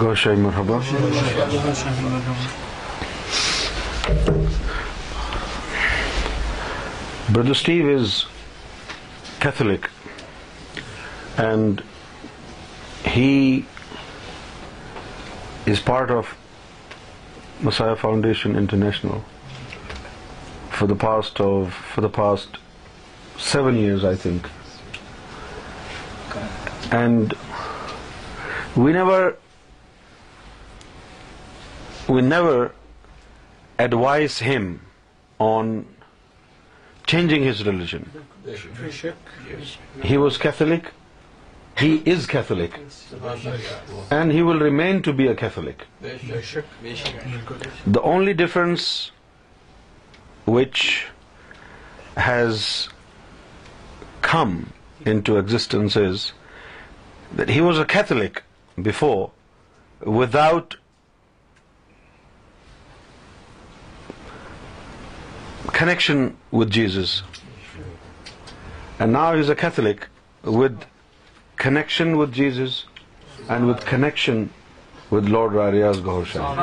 گوشاہ 0.00 0.34
مرحبہ 0.40 0.76
brother Steve 7.34 7.94
is 7.98 8.14
Catholic 9.42 9.86
and 11.42 11.80
he 13.16 13.30
is 15.70 15.84
part 15.84 16.10
of 16.16 16.34
Messiah 17.64 17.94
Foundation 18.00 18.56
International 18.56 19.18
for 20.78 20.88
the 20.88 20.94
past 21.06 21.40
of 21.40 21.80
for 21.94 22.02
the 22.08 22.14
past 22.20 22.56
seven 23.52 23.76
years 23.76 24.04
I 24.12 24.16
think 24.22 24.46
and 26.94 27.34
whenever 28.96 29.30
We 32.14 32.20
never 32.22 32.58
advise 33.84 34.34
him 34.48 34.66
on 35.46 35.70
changing 37.12 37.46
his 37.46 37.62
religion. 37.68 38.04
He 38.46 40.18
was 40.24 40.38
Catholic, 40.44 40.90
he 41.78 41.88
is 42.12 42.28
Catholic, 42.34 42.76
and 44.18 44.36
he 44.36 44.44
will 44.50 44.62
remain 44.66 45.02
to 45.08 45.16
be 45.22 45.26
a 45.34 45.34
Catholic. 45.42 45.84
The 46.02 48.04
only 48.12 48.36
difference 48.44 48.86
which 50.58 50.86
has 52.28 52.64
come 54.32 54.56
into 55.16 55.42
existence 55.44 56.00
is 56.06 56.32
that 57.42 57.54
he 57.58 57.68
was 57.68 57.84
a 57.84 57.86
Catholic 57.98 58.42
before 58.90 60.10
without 60.22 60.74
connection 65.66 66.36
with 66.50 66.70
Jesus. 66.70 67.22
And 68.98 69.12
now 69.12 69.34
he's 69.34 69.48
a 69.48 69.54
Catholic 69.54 70.06
with 70.42 70.80
connection 71.56 72.16
with 72.16 72.32
Jesus 72.32 72.86
and 73.48 73.66
with 73.66 73.84
connection 73.84 74.50
with 75.10 75.28
Lord 75.28 75.52
Riyaz 75.52 76.02
Gaur 76.02 76.24
Shah. 76.24 76.54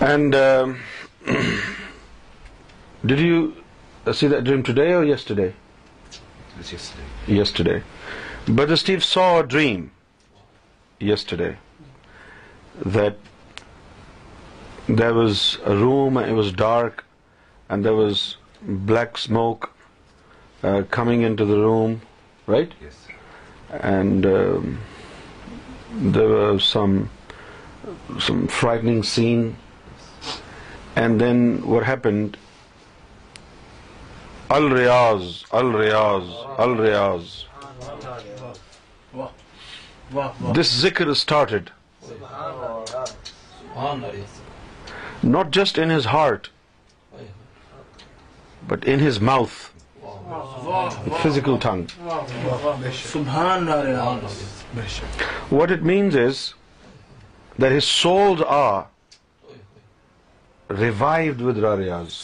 And 0.00 0.34
um, 0.34 0.80
did 3.06 3.18
you 3.18 3.56
see 4.12 4.26
that 4.26 4.44
dream 4.44 4.62
today 4.62 4.92
or 4.92 5.04
yesterday? 5.04 5.52
It 5.52 6.22
was 6.58 6.72
yesterday. 6.72 7.02
Yesterday. 7.26 7.82
Brother 8.46 8.76
Steve 8.76 9.02
saw 9.02 9.40
a 9.40 9.46
dream 9.46 9.92
yesterday. 10.98 11.56
Was 12.78 13.08
a 15.68 16.52
darkened 16.58 17.84
the 17.84 17.90
was 17.98 18.20
black 18.66 19.08
smoke 19.16 19.66
coming 20.90 21.24
in 21.24 21.36
room 21.48 21.94
right 22.52 22.74
and 23.84 24.26
there's 26.14 26.62
some 26.62 27.02
frightening 28.60 29.02
scene 29.14 29.50
and 31.02 31.20
then 31.20 31.46
what 31.64 31.88
happened 31.88 32.36
ال 34.56 34.72
ریاض 34.76 35.26
ال 35.62 35.74
ریاض 35.74 36.30
ال 36.62 36.78
ریاض 36.80 37.30
this 40.58 40.74
ذکر 40.80 41.06
start 41.08 41.70
Not 45.22 45.50
just 45.50 45.76
in 45.76 45.90
his 45.90 46.04
heart, 46.04 46.50
but 48.68 48.84
in 48.84 49.00
his 49.00 49.20
mouth, 49.20 49.56
the 51.04 51.18
physical 51.22 51.58
tongue. 51.58 51.86
What 55.58 55.70
it 55.72 55.82
means 55.82 56.14
is 56.14 56.54
that 57.58 57.72
his 57.72 57.84
souls 57.84 58.40
are 58.40 58.86
revived 60.70 61.40
with 61.40 61.56
riyaz. 61.58 62.16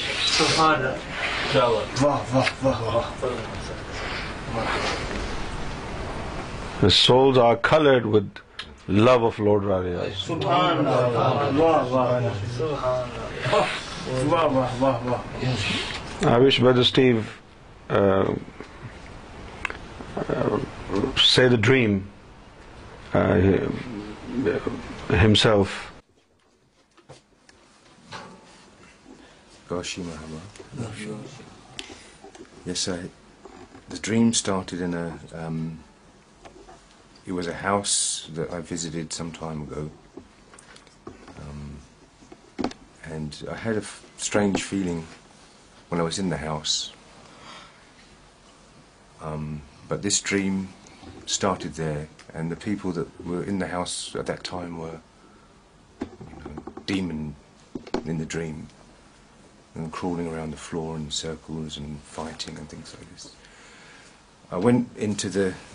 Subhanallah. 0.00 1.00
Wish 1.54 1.98
by 16.60 16.72
the 16.72 16.82
see 21.18 21.48
the 21.48 21.56
dream 21.62 21.98
Muhammad 29.98 30.59
yes 32.66 32.88
I 32.94 33.06
the 33.92 33.96
dream 34.04 34.28
start 34.34 34.72
I'm 34.72 34.94
you 37.26 37.34
was 37.36 37.46
a 37.48 37.54
house 37.62 37.88
is it 38.70 38.94
at 38.98 39.10
some 39.18 39.30
to 39.38 39.48
am 39.48 39.64
گر 39.70 39.86
and 43.08 43.28
I 43.52 43.60
ہرج 43.64 44.58
family 44.68 44.94
one 45.90 46.00
was 46.00 46.18
in 46.20 46.32
house 46.44 46.72
but 49.88 49.98
this 50.06 50.22
dream 50.28 50.64
start 51.26 51.60
the 51.78 51.82
end 52.34 52.52
the 52.54 52.62
few 52.64 52.74
پو 52.82 52.92
the 52.96 53.28
in 53.48 53.60
the 53.60 53.64
house 53.72 53.92
I'm 54.26 54.80
we 54.80 54.88
team 56.88 57.04
in 57.14 58.12
dream 58.32 58.64
floor 59.74 60.18
was 60.28 60.44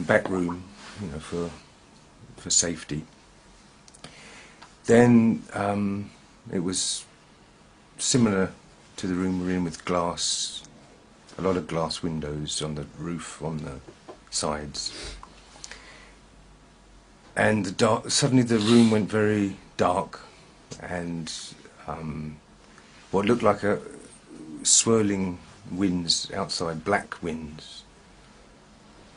back 0.07 0.25
رومٹی 0.31 2.99
then 4.87 5.13
I 5.51 5.69
am 5.69 5.85
at 6.51 6.61
was 6.65 6.79
sir 7.99 8.41
to 8.99 9.03
the 9.07 9.13
room 9.23 9.35
RAM 9.47 9.63
was 9.91 10.23
the 11.43 11.53
glass 11.71 11.93
windows 12.03 12.47
the 12.77 12.85
side 14.41 14.69
sit 14.77 14.85
at 17.37 17.63
the 17.79 17.89
room 18.67 18.93
wet 18.93 19.07
very 19.13 19.47
dark 19.77 20.11
what 23.15 23.25
looked 23.25 23.43
like 23.43 23.63
a 23.63 23.79
swirling 24.63 25.37
winds 25.71 26.29
outside, 26.33 26.83
black 26.83 27.23
winds, 27.23 27.83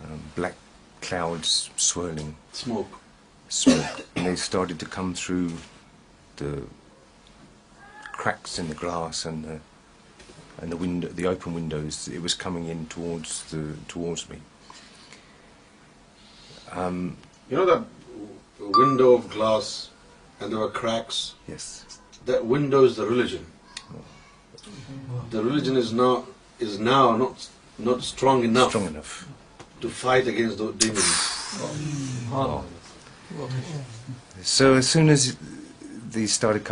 um, 0.05 0.21
black 0.37 0.55
clouds 1.01 1.71
swirling. 1.75 2.37
Smoke. 2.53 2.93
Smoke. 3.49 4.07
and 4.15 4.25
they 4.25 4.37
started 4.37 4.79
to 4.79 4.87
come 4.87 5.15
through 5.15 5.53
the 6.37 6.63
cracks 8.13 8.61
in 8.61 8.69
the 8.69 8.75
glass 8.75 9.25
and 9.25 9.45
the 9.45 9.59
and 10.63 10.71
the 10.71 10.77
window, 10.77 11.09
the 11.09 11.27
open 11.27 11.53
windows. 11.53 12.07
It 12.07 12.23
was 12.23 12.35
coming 12.35 12.69
in 12.69 12.87
towards 12.87 13.51
the 13.51 13.75
towards 13.89 14.31
me. 14.31 14.39
Um, 16.71 17.17
you 17.51 17.57
know 17.57 17.67
that 17.67 17.83
window 18.61 19.15
of 19.15 19.29
glass, 19.29 19.91
and 20.39 20.53
there 20.53 20.61
were 20.61 20.71
cracks. 20.71 21.35
Yes. 21.49 21.65
That 22.27 22.45
window 22.47 22.85
is 22.85 22.95
the 22.95 23.05
religion. 23.05 23.45
Regions 25.33 25.91
no 25.93 27.17
not 27.17 27.99
strong 28.03 28.57
سرڈرٹ 36.31 36.67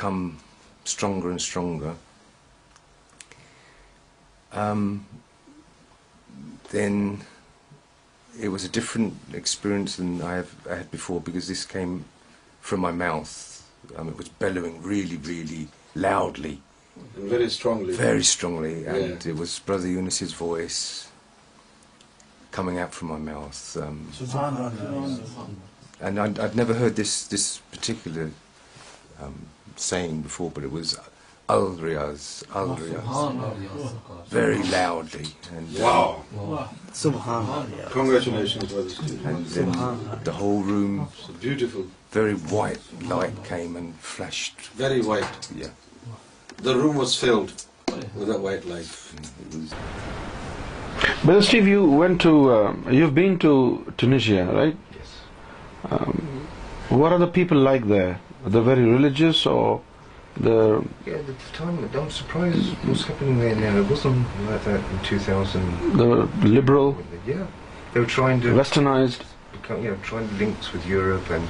come 0.00 0.24
strong 1.34 1.84
then 6.72 7.14
it 8.38 8.48
was 8.50 8.62
a 8.64 8.68
different 8.80 9.34
experience 9.34 9.98
because 11.26 11.48
this 11.48 11.66
کئی 11.66 11.84
from 12.68 12.80
my 12.82 12.94
music 12.96 14.20
really 14.86 15.16
really 15.28 15.64
لے 15.96 16.08
loudly 16.12 16.54
very 17.16 17.44
strongly 17.44 20.22
voice 20.40 20.78
coming 22.56 22.76
up 22.78 22.92
from 22.92 23.08
my 23.24 23.36
موسم 23.36 23.94
نور 26.54 26.88
this 27.02 27.12
this 27.34 27.46
particular 27.70 28.12
what 56.90 57.12
are 57.12 57.18
the 57.18 57.26
people 57.32 57.56
like 57.64 57.82
the 58.52 58.58
very 58.64 58.82
religious 58.94 59.46
the 60.38 60.82
yeah 61.06 61.18
the 61.22 61.34
time 61.52 61.78
I'm 61.94 62.10
surprised 62.10 62.66
what's 62.86 63.04
happening 63.04 63.38
there 63.38 63.54
now 63.54 63.76
it 63.78 63.88
wasn't 63.88 64.26
like 64.48 64.64
that 64.64 64.80
in 64.92 64.98
2000 65.04 65.96
the 65.98 66.04
liberal 66.46 66.96
yeah 67.26 67.46
they 67.92 68.00
were 68.00 68.06
trying 68.06 68.40
to 68.40 68.48
westernized 68.54 69.24
become, 69.52 69.82
you 69.84 69.90
know 69.90 69.96
trying 70.02 70.26
to 70.28 70.34
links 70.36 70.72
with 70.72 70.86
Europe 70.86 71.28
and 71.30 71.46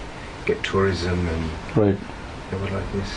get 0.46 0.60
tourism 0.64 1.26
and 1.28 1.50
right 1.76 1.96
they 2.50 2.56
were 2.56 2.70
like 2.70 2.92
this 2.92 3.12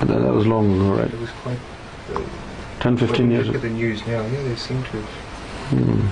but 0.00 0.08
that, 0.08 0.20
that 0.22 0.32
was 0.32 0.44
long 0.46 0.74
ago 0.74 0.96
right 1.04 1.14
it 1.14 1.20
was 1.20 1.30
quite 1.42 1.58
uh, 2.14 2.22
10 2.80 2.96
15 2.96 3.30
years 3.30 3.46
look 3.46 3.56
at 3.56 3.62
the 3.62 3.68
news 3.70 4.04
now 4.08 4.26
yeah 4.26 4.42
they 4.42 4.56
seem 4.56 4.82
to 4.82 4.88
have 5.00 5.08
hmm. 5.70 6.04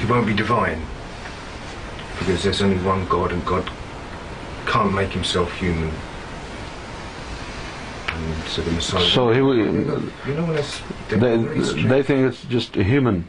he 0.00 0.06
won't 0.06 0.26
be 0.26 0.34
divine 0.34 0.80
because 2.18 2.42
there's 2.42 2.62
only 2.62 2.78
one 2.84 3.06
God 3.08 3.32
and 3.32 3.44
God 3.44 3.70
can't 4.66 4.94
make 4.94 5.10
himself 5.10 5.52
human. 5.54 5.92
And 8.08 8.44
so 8.44 8.62
the 8.62 8.70
Messiah. 8.70 9.04
So 9.06 9.32
he 9.32 9.40
will, 9.42 9.56
you 9.56 9.66
know, 9.72 10.10
you 10.26 10.34
know 10.34 10.62
they, 11.08 11.82
they 11.82 12.02
think 12.02 12.32
it's 12.32 12.44
just 12.44 12.76
a 12.76 12.84
human. 12.84 13.26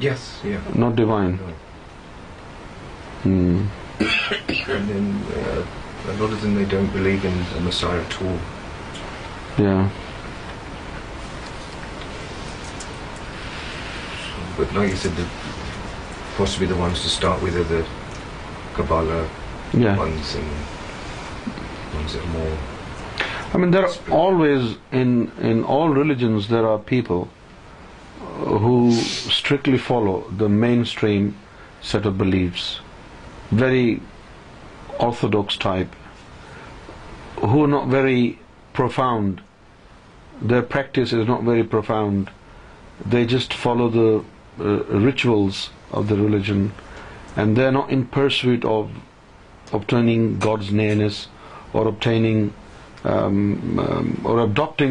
Yes, 0.00 0.40
yeah. 0.44 0.60
Not 0.74 0.96
divine. 0.96 1.38
No. 1.38 1.52
Hmm. 3.22 3.64
and 3.98 4.88
then 4.88 5.22
uh, 5.36 5.66
a 6.10 6.14
lot 6.20 6.32
of 6.32 6.40
them 6.42 6.54
they 6.54 6.64
don't 6.66 6.92
believe 6.92 7.24
in 7.24 7.32
a 7.56 7.60
Messiah 7.60 8.00
at 8.02 8.22
all. 8.22 8.38
Yeah. 9.58 9.88
There 14.58 14.74
are 26.64 26.76
people 26.86 27.22
who 28.62 28.88
strictly 29.28 29.76
follow 29.86 30.20
the 30.40 30.46
mainstream 30.80 31.28
set 31.90 32.06
of 32.06 32.12
beliefs 32.18 32.64
very 33.60 33.96
orthodox 34.98 35.58
type 35.58 37.44
who 37.52 37.66
not 37.66 37.86
very 37.94 38.30
profound 38.76 39.40
their 40.50 40.60
practice 40.70 41.14
is 41.14 41.28
not 41.28 41.42
very 41.48 41.62
profound 41.76 42.30
they 43.12 43.24
just 43.34 43.54
follow 43.62 43.88
the 43.94 44.06
reach 44.60 45.24
religion 46.10 46.64
and 47.38 47.56
دینو 47.56 47.80
in 47.94 48.02
per 48.12 48.26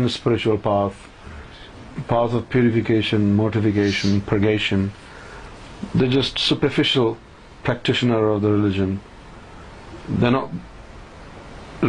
spiritual 0.05 0.55
pass 0.63 0.91
pass 2.07 2.31
purification 2.49 3.21
mortification 3.35 4.85
this superficial 6.01 7.11
practitioner 7.65 8.21
religion 8.43 8.95
then 10.21 10.35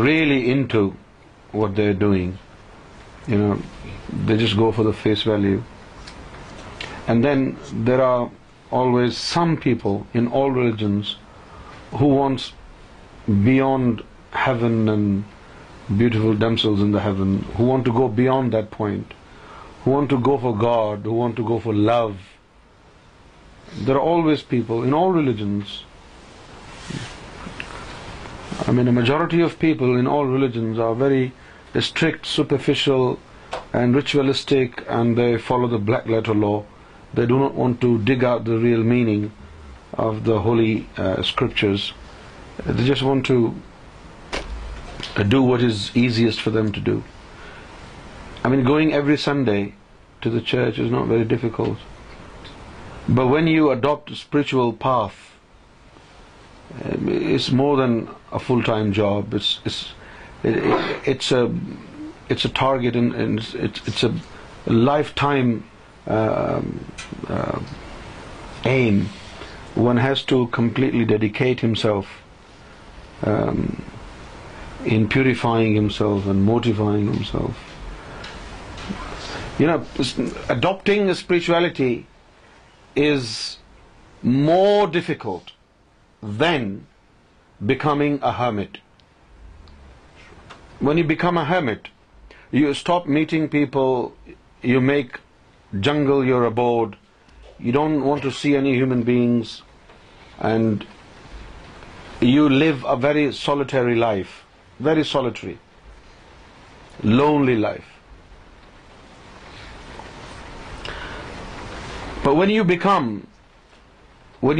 really 0.05 0.43
aren't 0.53 0.73
they 1.77 1.83
are 1.87 1.93
doing 1.99 2.33
this 4.29 4.57
go 4.59 4.71
for 4.77 4.85
the 4.85 4.91
face 5.05 5.27
value 5.27 5.59
and 7.09 7.25
then 7.25 7.43
there 7.87 8.01
are 8.03 8.21
always 8.77 9.17
some 9.17 9.55
peoples 9.63 11.11
who 12.01 12.09
want 12.15 12.39
ہیانٹ 14.47 14.89
to 17.85 17.93
go 17.99 18.07
beyond 18.15 18.55
to 20.11 20.19
go 20.27 20.35
for 20.43 20.53
God 20.63 20.99
to 21.37 21.43
go 21.49 21.57
far 21.65 21.73
love 21.75 22.07
there 23.87 23.97
always 23.97 24.39
majority 28.91 29.39
very 31.01 31.25
strict 31.79 32.21
superficialistic 32.27 34.71
follow 35.47 35.67
the 35.69 35.81
black 35.87 36.05
letter 36.11 36.35
law 36.35 36.57
They 37.19 37.27
do 37.33 37.39
not 37.41 37.59
want 37.65 37.81
to 37.83 37.91
dig 38.09 38.25
out 38.31 38.49
the 38.49 38.57
real 38.63 38.83
meaning 38.93 39.27
of 40.07 40.17
the 40.25 40.39
holy 40.47 40.73
uh, 41.05 41.11
scriptures. 41.31 41.85
They 42.65 42.89
just 42.89 43.07
want 43.11 43.27
to 43.33 43.37
uh, 44.35 45.23
do 45.23 45.43
what 45.43 45.67
is 45.69 45.87
easiest 46.03 46.45
for 46.47 46.55
them 46.59 46.75
to 46.79 46.85
do. 46.89 46.97
I 48.45 48.47
mean, 48.55 48.65
going 48.65 48.93
every 48.99 49.19
Sunday 49.27 49.61
to 50.27 50.33
the 50.39 50.43
church 50.51 50.83
is 50.87 50.91
not 50.91 51.15
very 51.15 51.31
difficult. 51.37 51.87
But 53.09 53.33
when 53.35 53.49
you 53.53 53.71
adopt 53.71 54.11
a 54.11 54.17
spiritual 54.17 54.73
path, 54.85 55.15
um, 56.85 57.09
it's 57.15 57.53
more 57.63 57.77
than 57.79 58.09
a 58.43 58.45
full-time 58.51 58.89
job. 58.93 59.35
It's 59.35 59.87
a 62.51 62.53
target, 62.61 62.99
and 62.99 63.45
it's 63.93 64.07
a 64.13 64.13
lifetime 64.91 65.57
um, 66.07 66.87
uh, 67.27 67.61
aim, 68.65 69.09
one 69.75 69.97
has 69.97 70.23
to 70.27 70.47
completely 70.49 71.05
dedicate 71.05 71.59
himself 71.59 72.07
um, 73.23 73.85
in 74.85 75.09
purifying 75.09 75.75
himself 75.75 76.27
and 76.27 76.45
mortifying 76.45 77.13
himself. 77.13 77.57
You 79.59 79.67
know, 79.67 79.85
adopting 80.49 81.13
spirituality 81.15 82.07
is 82.95 83.59
more 84.23 84.87
difficult 84.87 85.53
than 86.23 86.87
becoming 87.65 88.21
a 88.23 88.33
hermit. 88.33 88.79
When 90.79 90.99
you 90.99 91.05
become 91.05 91.37
a 91.37 91.45
hermit, 91.45 91.89
you 92.53 92.73
stop 92.75 93.07
meeting 93.09 93.49
people, 93.49 94.15
you 94.63 94.81
make 94.81 95.11
jungle, 95.77 96.25
you're 96.25 96.47
abroad, 96.47 96.97
you 97.59 97.73
don't 97.73 98.05
want 98.05 98.23
to 98.23 98.31
see 98.31 98.55
any 98.57 98.75
human 98.75 99.03
beings, 99.03 99.61
and 100.39 100.87
you 102.21 102.49
live 102.49 102.83
a 102.85 102.97
very 102.97 103.33
solitary 103.33 103.97
life, 103.97 104.47
very 104.81 105.05
solitary, 105.05 105.59
lonely 107.03 107.57
life. 107.57 107.85
But 112.25 112.37
when 112.37 112.49
you 112.51 112.65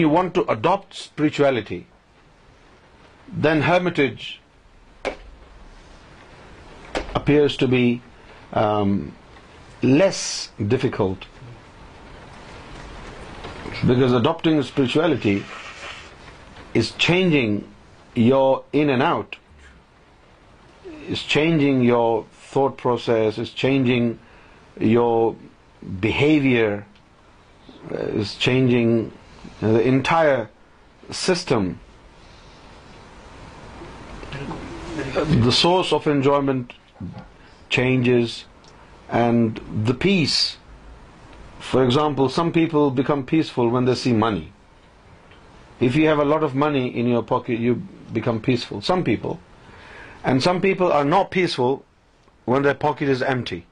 want 0.09 0.35
to 0.35 0.49
adopt 0.51 0.95
spirituality, 0.95 1.87
then 3.29 3.63
hermitage 3.63 4.41
appears 7.15 7.57
to 7.57 7.67
be 7.67 8.03
um, 8.53 9.13
less 9.83 10.51
difficult, 10.69 11.27
because 13.87 14.13
adopting 14.13 14.63
spirituality 14.63 15.45
is 16.75 16.93
changing 16.93 17.67
your 18.15 18.65
in 18.73 18.91
and 18.91 19.03
out, 19.03 19.37
is 21.09 21.23
changing 21.23 21.83
your 21.83 22.25
thought 22.51 22.77
process, 22.79 23.39
is 23.39 23.51
changing 23.51 24.19
your 24.79 25.37
behavior, 26.01 26.87
uh, 27.93 27.97
is 27.97 28.35
changing 28.35 29.13
the 29.61 29.83
entire 29.83 30.49
system. 31.11 31.79
The 35.13 35.53
source 35.53 35.93
of 35.93 36.07
enjoyment 36.07 36.73
changes, 37.69 38.45
and 39.09 39.61
the 39.85 39.95
peace. 39.95 40.57
For 41.59 41.85
example, 41.85 42.29
some 42.29 42.53
people 42.53 42.91
become 42.91 43.25
peaceful 43.25 43.69
when 43.69 43.85
they 43.85 43.95
see 43.95 44.13
money. 44.13 44.53
If 45.81 45.95
you 45.95 46.09
have 46.09 46.19
a 46.19 46.25
lot 46.25 46.43
of 46.43 46.55
money 46.55 46.89
in 46.89 47.07
your 47.07 47.23
pocket, 47.23 47.59
you 47.59 47.83
become 48.13 48.41
peaceful. 48.41 48.81
Some 48.81 49.05
people. 49.05 49.41
And 50.25 50.43
some 50.43 50.61
people 50.61 50.93
are 50.93 51.05
not 51.05 51.31
peaceful 51.31 51.85
when 52.45 52.63
their 52.63 52.75
pocket 52.75 53.09
is 53.09 53.23
empty. 53.23 53.67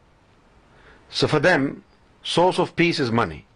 So 1.11 1.29
for 1.29 1.41
them, 1.41 1.85
source 2.23 2.59
of 2.59 2.77
peace 2.77 3.01
is 3.01 3.11
money. 3.11 3.47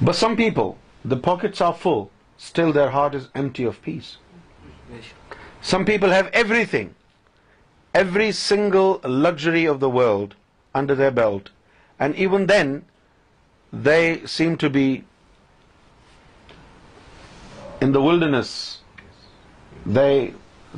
But 0.00 0.14
some 0.14 0.36
people, 0.36 0.78
the 1.04 1.16
pockets 1.16 1.60
are 1.60 1.74
full, 1.74 2.10
still 2.36 2.72
their 2.72 2.90
heart 2.90 3.14
is 3.14 3.28
empty 3.34 3.64
of 3.64 3.82
peace. 3.82 4.18
Some 5.60 5.84
people 5.84 6.10
have 6.10 6.28
everything, 6.28 6.86
every 7.94 8.32
single 8.32 9.00
luxury 9.04 9.64
of 9.64 9.80
the 9.80 9.90
world 9.90 10.34
under 10.74 10.94
their 10.94 11.10
belt, 11.10 11.50
and 11.98 12.14
even 12.16 12.46
then 12.46 12.84
they 13.72 14.26
seem 14.26 14.56
to 14.58 14.70
be 14.70 15.04
in 17.80 17.92
the 17.92 18.02
wilderness. 18.02 18.80
They 19.86 20.34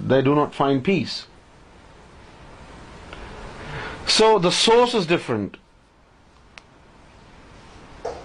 do 0.09 0.35
not 0.35 0.55
find 0.55 0.85
peace. 0.85 1.27
So 4.07 4.39
the 4.39 4.51
source 4.51 4.95
is 4.95 5.07
different. 5.07 5.57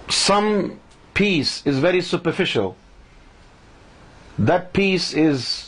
Some 0.08 0.80
peace 1.14 1.62
is 1.64 1.78
very 1.78 2.00
superficial. 2.00 2.76
That 4.38 4.72
peace 4.72 5.12
is 5.12 5.64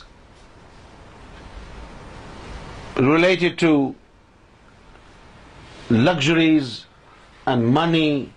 related 3.07 3.57
to 3.59 3.71
luxuries 5.89 6.85
and 7.45 7.65
money 7.73 8.33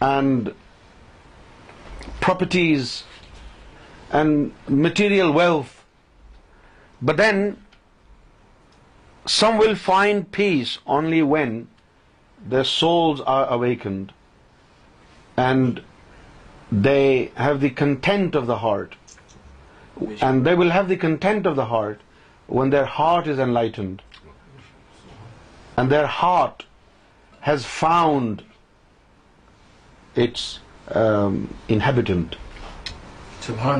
and 0.00 0.52
properties 2.20 3.04
and 4.12 4.76
material 4.86 5.32
wealth. 5.32 5.74
But 7.02 7.16
then 7.16 7.56
some 9.26 9.58
will 9.58 9.74
find 9.74 10.30
peace 10.32 10.78
only 10.86 11.22
when 11.22 11.68
their 12.54 12.64
souls 12.64 13.20
are 13.20 13.46
awakened 13.46 14.12
and 15.36 15.82
they 16.70 17.32
have 17.34 17.60
the 17.60 17.70
content 17.70 18.34
of 18.34 18.46
the 18.46 18.58
heart, 18.58 18.94
and 20.20 20.46
they 20.46 20.54
will 20.54 20.70
have 20.70 20.86
the 20.88 20.96
content 20.96 21.46
of 21.46 21.56
the 21.56 21.66
heart 21.66 21.98
when 22.58 22.72
their 22.74 22.90
heart 22.96 23.30
is 23.32 23.40
enlightened 23.46 24.04
and 25.82 25.94
their 25.96 26.06
heart 26.14 26.64
has 27.48 27.68
found 27.74 28.40
its 30.26 30.48
um, 31.02 31.38
inhabitant. 31.76 32.40
Now, 33.60 33.76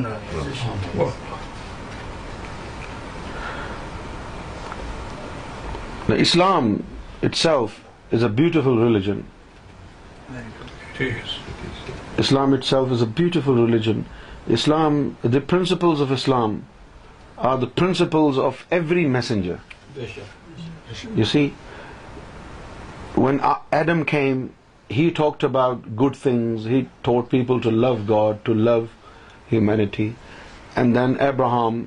Islam 6.23 6.73
itself 7.29 7.77
is 8.19 8.25
a 8.29 8.31
beautiful 8.41 8.81
religion. 8.85 9.21
Islam 12.25 12.57
itself 12.57 12.91
is 12.97 13.05
a 13.07 13.07
beautiful 13.21 13.61
religion. 13.67 14.03
Islam, 14.57 14.95
the 15.27 15.43
principles 15.55 16.05
of 16.07 16.15
Islam 16.21 16.59
are 17.49 17.57
the 17.65 17.69
principles 17.81 18.39
of 18.51 18.63
every 18.77 19.03
messenger. 19.17 19.59
You 21.21 21.27
see, 21.33 21.43
when 23.27 23.39
Adam 23.79 24.03
came, 24.13 24.43
he 24.97 25.05
talked 25.19 25.45
about 25.49 25.87
good 26.01 26.19
things, 26.25 26.67
he 26.73 26.81
taught 27.07 27.31
people 27.31 27.63
to 27.67 27.73
love 27.85 28.03
God, 28.11 28.43
to 28.51 28.57
love 28.67 28.85
humanity. 29.53 30.09
And 30.75 30.99
then 30.99 31.17
Abraham, 31.29 31.81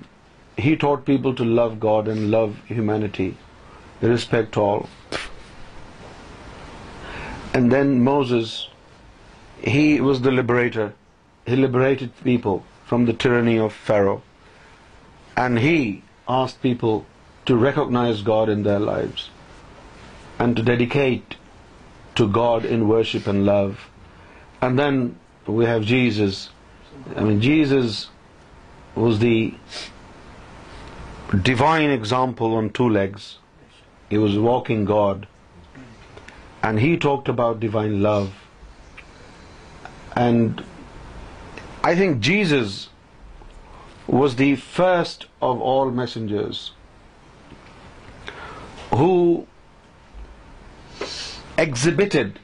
he 0.67 0.75
taught 0.85 1.07
people 1.13 1.37
to 1.43 1.49
love 1.61 1.79
God 1.87 2.11
and 2.15 2.31
love 2.39 2.59
humanity, 2.73 3.31
respect 4.03 4.59
all. 4.67 4.87
And 7.55 7.73
then 7.73 7.97
Moses, 8.13 8.53
he 9.77 9.87
was 10.11 10.23
the 10.23 10.31
liberator. 10.37 10.93
He 11.47 11.57
liberated 11.57 12.23
people 12.23 12.63
from 12.93 13.11
the 13.11 13.19
tyranny 13.27 13.59
of 13.71 13.83
Pharaoh. 13.91 14.23
And 15.43 15.59
he 15.65 15.77
asked 16.41 16.61
people 16.65 16.99
to 17.51 17.57
recognize 17.63 18.21
God 18.29 18.53
in 18.55 18.61
their 18.67 18.83
lives 18.89 19.25
and 20.39 20.61
to 20.61 20.65
dedicate 20.69 21.35
to 22.21 22.27
God 22.37 22.69
in 22.77 22.85
worship 22.89 23.27
and 23.33 23.43
love. 23.47 23.81
And 24.61 24.79
then 24.79 25.01
we 25.61 25.67
have 25.73 25.87
Jesus. 25.91 26.39
Jesus 27.47 27.97
was 28.95 29.19
the 29.25 31.35
divine 31.51 31.97
example 31.99 32.57
on 32.63 32.71
two 32.81 32.89
legs. 32.89 33.29
He 34.09 34.23
was 34.25 34.41
walking 34.47 34.83
God, 34.91 35.29
and 36.63 36.83
he 36.85 36.91
talked 37.09 37.35
about 37.37 37.61
divine 37.67 38.01
love. 38.07 38.33
And 40.17 40.65
I 41.93 41.95
think 42.03 42.25
Jesus 42.33 42.81
was 44.07 44.37
the 44.37 44.55
first 44.57 45.27
of 45.41 45.61
all 45.61 45.91
messengers, 45.91 46.73
who 48.91 49.47
exhibited 51.59 52.39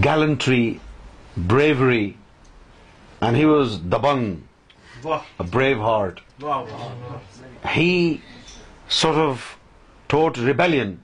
gallantry, 0.00 0.80
bravery, 1.36 2.16
and 3.20 3.36
he 3.36 3.46
was 3.46 3.78
Dabang, 3.78 4.42
a 5.38 5.44
brave 5.44 5.78
heart. 5.78 6.20
He 7.70 8.20
sort 8.88 9.16
of 9.16 9.56
taught 10.08 10.36
rebellion 10.36 11.02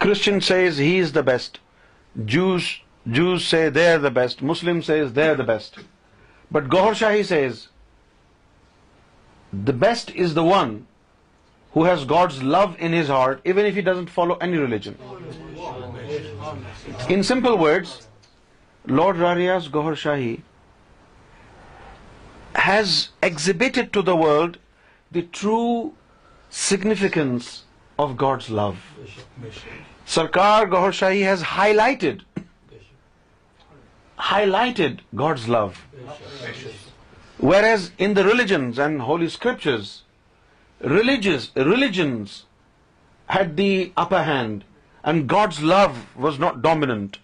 کرز 0.00 0.80
the 1.14 1.20
best 1.30 1.58
say 3.50 3.68
they 3.74 3.88
are 3.92 3.98
the 3.98 4.08
best 4.20 4.42
Muslim 4.50 4.78
best 5.46 5.78
but 6.52 6.72
Gohar 6.72 6.92
Shahi 6.94 7.22
say 7.28 7.44
is 7.46 7.66
the 9.68 9.72
best 9.86 10.10
is 10.24 10.34
the 10.36 10.42
one 10.46 10.76
who 11.76 11.84
has 11.84 12.08
God's 12.10 12.42
love 12.56 12.64
in 12.86 12.94
his 13.00 13.10
heart 13.10 13.40
even 13.42 13.66
if 13.66 13.76
he 13.76 13.80
doesn't 13.88 14.10
follow 14.14 14.34
any 14.40 14.58
religion 14.60 14.92
in 17.14 17.22
simple 17.32 17.58
word 17.62 17.86
lord 19.00 19.20
Riaz 19.20 19.72
Gohar 19.74 19.94
Shahi 20.04 20.34
has 22.66 22.92
exhibited 23.28 23.90
to 23.92 24.02
the 24.08 24.14
world 24.22 24.56
the 25.14 25.20
true 25.40 25.60
significance 26.68 27.48
of 28.04 28.10
God's 28.20 28.50
love 28.60 28.70
Sarkar 30.14 30.66
Gohar 30.72 30.90
Shahi 31.02 31.26
has 31.26 31.44
highlighted 31.74 32.22
highlighted 34.46 35.00
God's 35.18 35.48
love 35.48 35.68
Whereas 37.38 37.90
in 37.98 38.14
the 38.14 38.24
religions 38.24 38.78
and 38.78 39.00
holy 39.02 39.28
scriptures, 39.28 40.02
religions 40.80 42.44
had 43.26 43.56
the 43.56 43.92
upper 43.96 44.22
hand, 44.22 44.64
and 45.02 45.26
God's 45.26 45.60
love 45.60 46.06
was 46.16 46.38
not 46.38 46.62
dominant. 46.62 47.18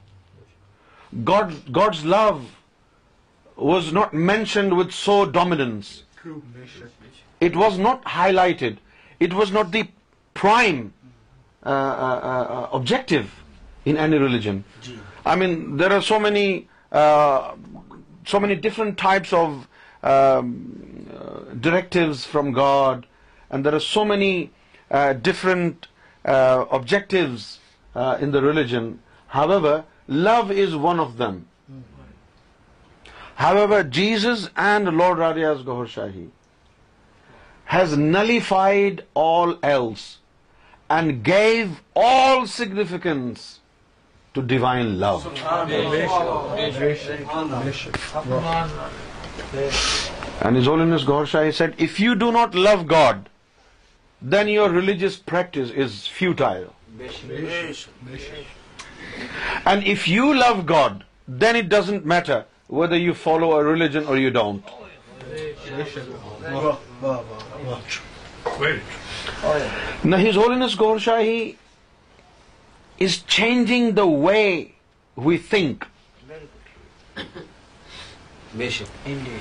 God's 1.24 2.04
love 2.04 2.42
was 3.56 3.92
not 3.92 4.12
mentioned 4.14 4.76
with 4.76 4.92
so 4.92 5.26
dominance. 5.26 6.04
It 7.40 7.56
was 7.56 7.78
not 7.78 8.04
highlighted. 8.04 8.78
It 9.18 9.32
was 9.32 9.52
not 9.52 9.70
the 9.72 9.88
prime 10.34 10.92
uh, 11.64 11.70
uh, 11.70 11.72
uh, 11.72 12.68
objective 12.72 13.32
in 13.84 13.96
any 13.96 14.18
religion. 14.18 14.64
I 15.24 15.36
mean, 15.36 15.76
there 15.76 15.92
are 15.92 16.02
so 16.02 16.18
many 16.18 16.66
different 18.24 18.98
types 18.98 19.32
of 19.32 19.58
um, 20.02 21.10
directives 21.60 22.24
from 22.24 22.52
God, 22.52 23.06
and 23.50 23.66
there 23.66 23.74
are 23.74 23.86
so 23.86 24.02
many 24.02 24.50
uh, 24.90 25.12
different 25.12 25.88
uh, 26.24 26.64
objectives 26.70 27.58
uh, 27.94 28.16
in 28.18 28.30
the 28.30 28.40
religion. 28.40 29.00
However, 29.26 29.84
love 30.08 30.50
is 30.50 30.74
one 30.74 30.98
of 31.00 31.18
them. 31.18 31.48
However, 33.34 33.82
Jesus 33.84 34.48
and 34.56 34.96
Lord 34.96 35.18
Rariaz 35.18 35.64
Ghaur 35.64 35.84
Shahi 35.84 36.30
has 37.64 37.94
nullified 37.96 39.04
all 39.12 39.58
else 39.62 40.20
and 40.88 41.22
gave 41.22 41.82
all 41.94 42.46
significance 42.46 43.60
to 44.32 44.40
divine 44.40 44.98
love. 44.98 45.28
And 49.60 50.56
His 50.60 50.70
Holiness 50.72 51.04
Gaur 51.10 51.24
Shahi 51.32 51.52
said, 51.60 51.74
if 51.88 51.98
you 52.00 52.14
do 52.22 52.30
not 52.32 52.54
love 52.66 52.86
God, 52.92 53.28
then 54.36 54.48
your 54.48 54.70
religious 54.70 55.16
practice 55.16 55.70
is 55.84 55.98
futile. 56.18 56.66
And 59.72 59.84
if 59.94 60.08
you 60.08 60.32
love 60.34 60.64
God, 60.66 61.04
then 61.42 61.56
it 61.56 61.68
doesn't 61.68 62.06
matter 62.14 62.44
whether 62.80 62.98
you 63.06 63.14
follow 63.26 63.52
a 63.58 63.62
religion 63.64 64.06
or 64.06 64.16
you 64.16 64.30
don't. 64.30 64.74
Now 70.12 70.24
His 70.26 70.42
Holiness 70.44 70.74
Gaur 70.86 70.96
Shahi 71.08 71.42
is 72.98 73.22
changing 73.38 73.94
the 74.02 74.06
way 74.28 74.74
we 75.16 75.38
think. 75.54 75.90
Beshak. 78.56 78.88
Indeed. 79.06 79.40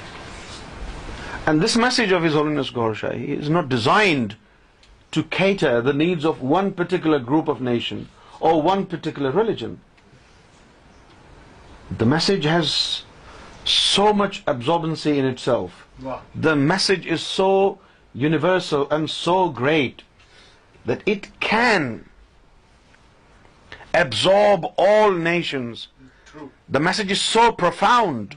And 1.45 1.61
this 1.61 1.75
message 1.75 2.11
of 2.11 2.23
His 2.23 2.33
Holiness 2.33 2.69
Gaur 2.69 2.93
Shahi 2.93 3.37
is 3.37 3.49
not 3.49 3.69
designed 3.69 4.35
to 5.11 5.23
cater 5.23 5.81
the 5.81 5.93
needs 5.93 6.25
of 6.25 6.41
one 6.41 6.71
particular 6.71 7.17
group 7.17 7.47
of 7.47 7.59
nation 7.59 8.07
or 8.39 8.61
one 8.61 8.85
particular 8.85 9.31
religion. 9.31 9.81
The 11.97 12.05
message 12.05 12.45
has 12.45 13.03
so 13.65 14.13
much 14.13 14.45
absorbency 14.45 15.17
in 15.17 15.25
itself. 15.25 15.87
Wow. 16.01 16.21
The 16.35 16.55
message 16.55 17.07
is 17.07 17.23
so 17.23 17.79
universal 18.13 18.87
and 18.91 19.09
so 19.09 19.49
great 19.49 20.03
that 20.85 21.01
it 21.05 21.39
can 21.39 22.07
absorb 23.93 24.65
all 24.77 25.11
nations. 25.11 25.87
True. 26.25 26.51
The 26.69 26.79
message 26.79 27.11
is 27.11 27.21
so 27.21 27.51
profound 27.51 28.27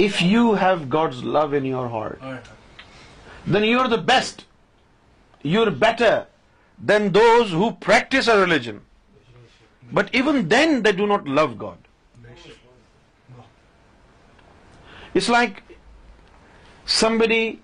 If 0.08 0.21
you 0.34 0.43
have 0.65 0.89
God's 0.97 1.23
love 1.38 1.53
in 1.60 1.65
your 1.71 1.88
heart, 1.95 2.51
then 3.55 3.65
you're 3.71 3.88
the 3.95 4.03
best. 4.12 4.45
You're 5.43 5.71
better 5.71 6.13
than 6.91 7.12
those 7.17 7.51
who 7.62 7.71
practice 7.89 8.31
a 8.36 8.38
religion. 8.45 8.79
But 9.99 10.15
even 10.21 10.47
then 10.53 10.71
they 10.88 10.93
do 10.99 11.08
not 11.12 11.27
love 11.39 11.58
God. 11.58 11.77
It's 15.19 15.29
like 15.36 15.62
somebody 16.86 17.60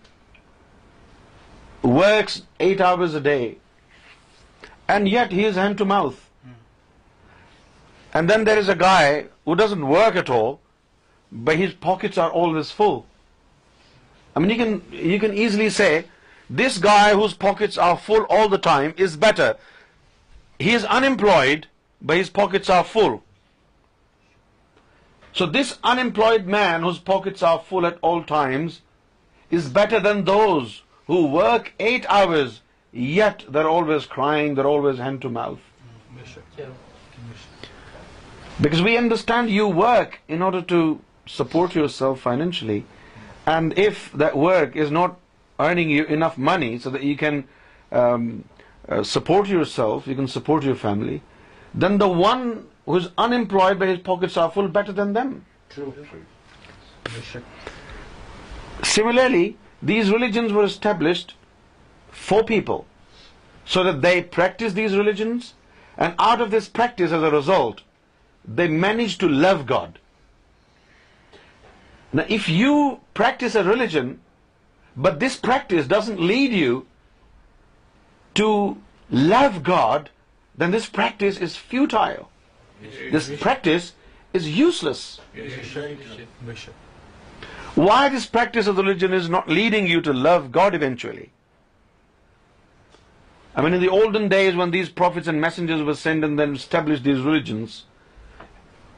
works 1.96 2.38
8 2.68 2.84
hours 2.90 3.18
a 3.22 3.22
day 3.26 3.58
and 4.88 5.10
yet 5.14 5.34
he 5.40 5.48
is 5.52 5.64
hand 5.66 5.84
to 5.84 5.94
mouth. 5.98 6.20
And 8.14 8.30
then 8.30 8.44
there 8.44 8.60
is 8.60 8.70
a 8.70 8.76
guy 8.76 9.26
who 9.46 9.56
doesn't 9.56 9.88
work 9.88 10.16
at 10.16 10.30
all, 10.30 10.60
but 11.32 11.58
his 11.58 11.74
pockets 11.74 12.18
are 12.18 12.30
always 12.30 12.72
full. 12.72 13.06
I 14.36 14.40
mean, 14.40 14.82
you 14.92 15.20
can 15.20 15.34
easily 15.34 15.70
say, 15.70 16.06
this 16.50 16.78
guy 16.78 17.14
whose 17.14 17.34
pockets 17.34 17.78
are 17.78 17.98
full 17.98 18.26
all 18.30 18.50
the 18.50 18.58
time 18.58 18.94
is 18.98 19.18
better. 19.18 19.58
He 20.60 20.72
is 20.72 20.86
unemployed, 20.86 21.68
but 22.02 22.18
his 22.18 22.30
pockets 22.30 22.70
are 22.70 22.84
full. 22.84 23.24
So 25.34 25.46
this 25.46 25.78
unemployed 25.84 26.46
man 26.46 26.82
whose 26.84 27.00
pockets 27.00 27.42
are 27.42 27.60
full 27.60 27.86
at 27.86 28.00
all 28.02 28.24
times 28.24 28.82
is 29.50 29.70
better 29.70 30.00
than 30.00 30.26
those 30.26 30.82
who 31.08 31.26
work 31.28 31.74
8 31.80 32.06
hours, 32.10 32.62
yet 32.92 33.46
they're 33.48 33.70
always 33.70 34.06
crying, 34.06 34.56
they're 34.56 34.74
always 34.78 34.98
hand 34.98 35.22
to 35.22 35.30
mouth. 35.30 35.60
Because 38.62 38.84
we 38.84 38.96
understand 38.96 39.50
you 39.50 39.68
work 39.68 40.20
in 40.28 40.44
order 40.48 40.62
to 40.72 40.82
support 41.26 41.74
yourself 41.74 42.20
financially, 42.26 42.86
and 43.48 43.74
if 43.86 44.04
that 44.24 44.38
work 44.38 44.76
is 44.76 44.92
not 44.92 45.18
earning 45.70 45.90
you 45.90 46.04
enough 46.06 46.38
money 46.38 46.78
so 46.78 46.92
that 46.92 47.04
you 47.04 47.16
can 47.18 47.44
um, 48.04 48.44
uh, 48.88 49.02
support 49.02 49.48
yourself, 49.48 50.06
you 50.06 50.14
can 50.14 50.28
support 50.28 50.64
your 50.64 50.76
family, 50.76 51.24
then 51.74 51.98
the 51.98 52.10
one 52.26 52.68
who 52.86 52.98
is 52.98 53.10
unemployed 53.18 53.80
but 53.80 53.88
his 53.88 54.00
pockets 54.12 54.38
are 54.38 54.52
full 54.52 54.68
better 54.68 54.92
than 54.92 55.14
them. 55.14 55.46
True. 55.70 55.94
Similarly, 58.84 59.58
these 59.82 60.12
religions 60.12 60.54
were 60.54 60.66
established 60.66 61.36
for 62.10 62.44
people 62.44 62.86
so 63.66 63.84
that 63.84 64.02
they 64.02 64.22
practice 64.22 64.74
these 64.74 64.96
religions, 64.96 65.56
and 65.98 66.14
out 66.20 66.42
of 66.42 66.52
this 66.52 66.68
practice, 66.68 67.12
as 67.12 67.24
a 67.24 67.32
result, 67.32 67.80
they 68.62 68.68
manage 68.84 69.18
to 69.24 69.30
love 69.46 69.66
God. 69.72 69.98
Now, 72.20 72.26
if 72.28 72.50
you 72.50 72.76
practice 73.14 73.56
a 73.56 73.64
religion, 73.64 74.12
but 74.96 75.20
this 75.20 75.36
practice 75.48 75.88
doesn't 75.88 76.20
lead 76.20 76.54
you 76.54 76.86
to 78.36 78.52
love 79.10 79.64
God, 79.64 80.10
then 80.58 80.72
this 80.72 80.88
practice 81.00 81.38
is 81.38 81.56
futile. 81.56 82.30
This 83.18 83.30
practice 83.40 83.94
is 84.34 84.48
useless. 84.50 85.20
Why 87.76 88.00
this 88.10 88.26
practice 88.26 88.68
of 88.68 88.76
the 88.76 88.84
religion 88.84 89.14
is 89.14 89.30
not 89.30 89.48
leading 89.50 89.88
you 89.88 90.02
to 90.02 90.12
love 90.12 90.52
God 90.52 90.76
eventually? 90.76 91.30
I 93.56 93.62
mean, 93.62 93.74
in 93.74 93.82
the 93.82 93.90
olden 93.90 94.28
days 94.28 94.56
when 94.56 94.72
these 94.72 94.90
prophets 94.90 95.28
and 95.28 95.42
messengers 95.42 95.82
were 95.82 95.96
sent 95.96 96.26
and 96.26 96.40
then 96.40 96.56
established 96.62 97.04
these 97.04 97.26
religions, 97.32 97.80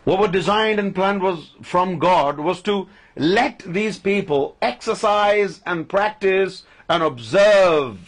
what 0.04 0.20
was 0.20 0.32
designed 0.32 0.80
and 0.82 0.94
planned 0.96 1.24
was 1.24 1.44
from 1.72 1.94
God 2.00 2.40
was 2.50 2.62
to 2.70 2.78
let 3.16 3.64
these 3.78 4.00
people 4.08 4.42
exercise 4.62 5.60
and 5.66 5.88
practice 5.94 6.64
and 6.90 7.04
observe 7.04 8.00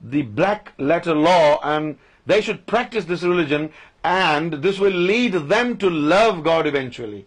the 0.00 0.22
black 0.22 0.72
letter 0.78 1.14
law, 1.14 1.58
and 1.62 1.96
they 2.26 2.40
should 2.40 2.66
practice 2.66 3.04
this 3.04 3.22
religion, 3.22 3.70
and 4.02 4.54
this 4.68 4.78
will 4.84 5.00
lead 5.12 5.38
them 5.52 5.76
to 5.84 5.90
love 5.90 6.42
God 6.44 6.66
eventually. 6.66 7.26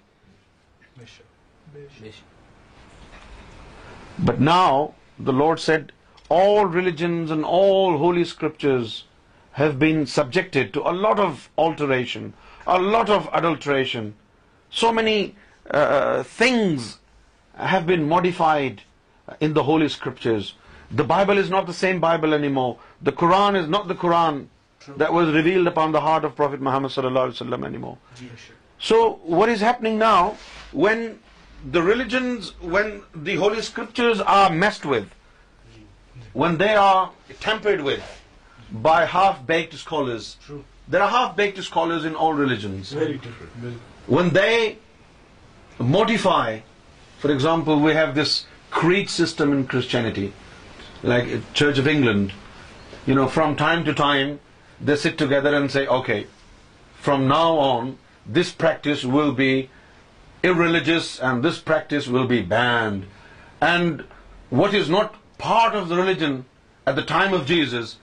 But 4.18 4.40
now 4.40 4.96
the 5.20 5.34
Lord 5.34 5.60
said, 5.60 5.92
all 6.30 6.66
religions 6.66 7.32
and 7.32 7.46
all 7.46 7.98
holy 7.98 8.26
scriptures 8.26 9.04
have 9.52 9.78
been 9.78 10.08
subjected 10.08 10.74
to 10.74 10.88
a 10.90 10.96
lot 11.08 11.20
of 11.20 11.50
alteration, 11.58 12.34
lot 12.68 13.10
of 13.10 13.28
adulteration 13.36 14.10
so 14.80 14.92
many 14.94 15.26
things 16.38 16.96
have 17.72 17.80
been 17.86 18.08
modified 18.10 18.82
in 19.40 19.56
the 19.56 19.62
holy 19.68 19.86
scriptures 19.86 20.52
the 20.98 21.04
Bible 21.12 21.38
is 21.38 21.50
not 21.52 21.68
the 21.68 21.74
same 21.74 22.00
Bible 22.00 22.34
and 22.34 22.46
Ammu 22.46 22.72
the 23.06 23.12
Quran 23.20 23.56
is 23.56 23.70
not 23.70 23.90
the 23.90 23.94
Quran 24.02 24.44
that 24.88 25.10
was 25.10 25.30
revealed 25.36 25.68
upon 25.68 25.94
the 25.94 26.00
heart 26.04 26.26
of 26.26 26.36
prophet 26.36 26.62
Muhammad 26.70 26.90
صلی 26.96 27.08
اللہ 27.08 27.20
علیہ 27.20 27.42
وسلم 27.42 27.86
so 28.88 29.02
what 29.38 29.50
is 29.50 29.64
happening 29.64 29.98
now 30.00 30.32
when 30.84 31.08
the 31.74 31.86
religions 31.88 32.50
when 32.72 32.98
the 33.26 33.36
holy 33.38 33.60
script 33.60 34.02
are 34.36 34.50
messed 34.52 34.86
with 34.92 35.08
when 36.36 36.60
they 36.60 36.74
are 36.82 37.06
tamp 37.40 37.68
with 37.86 38.76
by 38.82 39.06
half 39.14 39.40
baked 39.48 39.74
scholars 39.74 40.36
There 40.88 41.02
are 41.02 41.10
half-baked 41.10 41.64
scholars 41.64 42.04
in 42.04 42.16
all 42.16 42.34
religions. 42.34 42.92
Very 42.92 43.14
different. 43.14 43.80
When 44.08 44.30
they 44.32 44.78
modify, 45.80 46.60
for 47.20 47.32
example, 47.32 47.80
we 47.80 47.94
have 47.94 48.16
this 48.16 48.46
creed 48.72 49.10
system 49.10 49.54
in 49.54 49.66
Christianity, 49.66 50.34
like 51.02 51.28
Church 51.54 51.78
of 51.78 51.88
England, 51.88 52.34
you 53.06 53.16
know, 53.16 53.28
from 53.28 53.56
time 53.56 53.86
to 53.86 53.94
time 53.94 54.40
they 54.82 54.96
sit 54.98 55.18
together 55.18 55.56
and 55.56 55.72
say, 55.72 55.88
okay, 55.88 56.28
from 57.00 57.28
now 57.28 57.56
on 57.58 57.98
this 58.26 58.52
practice 58.52 59.04
will 59.04 59.34
be 59.34 59.70
irreligious 60.42 61.20
and 61.20 61.44
this 61.44 61.60
practice 61.60 62.08
will 62.08 62.28
be 62.28 62.42
banned. 62.42 63.06
And 63.62 64.04
what 64.50 64.74
is 64.74 64.90
not 64.90 65.16
part 65.38 65.76
of 65.76 65.90
the 65.90 65.96
religion 65.96 66.46
at 66.86 66.96
the 66.96 67.04
time 67.04 67.34
of 67.34 67.46
Jesus, 67.46 67.98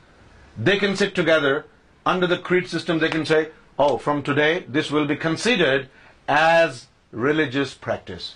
they 0.63 0.79
can 0.79 0.97
sit 0.97 1.15
together 1.15 1.59
under 2.05 2.27
the 2.27 2.39
creed 2.39 2.69
system, 2.69 2.99
they 2.99 3.11
can 3.11 3.27
say, 3.27 3.49
oh, 3.79 3.99
from 3.99 4.23
today, 4.23 4.65
this 4.69 4.91
will 4.91 5.07
be 5.07 5.17
considered 5.17 5.89
as 6.29 6.87
religious 7.13 7.75
practice. 7.75 8.35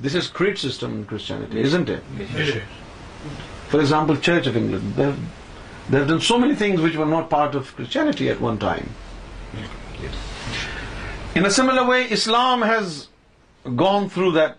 This 0.00 0.14
is 0.14 0.28
creed 0.28 0.58
system 0.58 0.92
in 0.92 1.04
Christianity, 1.04 1.60
isn't 1.60 1.88
it? 1.88 2.02
Yes. 2.18 2.62
For 3.68 3.80
example, 3.80 4.16
Church 4.16 4.46
of 4.46 4.56
England. 4.56 5.18
They've 5.88 6.08
done 6.08 6.20
so 6.20 6.38
many 6.38 6.54
things 6.54 6.80
which 6.80 6.96
were 6.96 7.06
not 7.06 7.30
part 7.30 7.54
of 7.54 7.74
Christianity 7.76 8.28
at 8.28 8.40
one 8.40 8.58
time. 8.58 8.88
Yes. 10.02 10.14
In 11.34 11.44
a 11.44 11.50
similar 11.50 11.86
way, 11.86 12.04
Islam 12.10 12.62
has 12.62 13.08
gone 13.76 14.08
through 14.08 14.32
that 14.32 14.56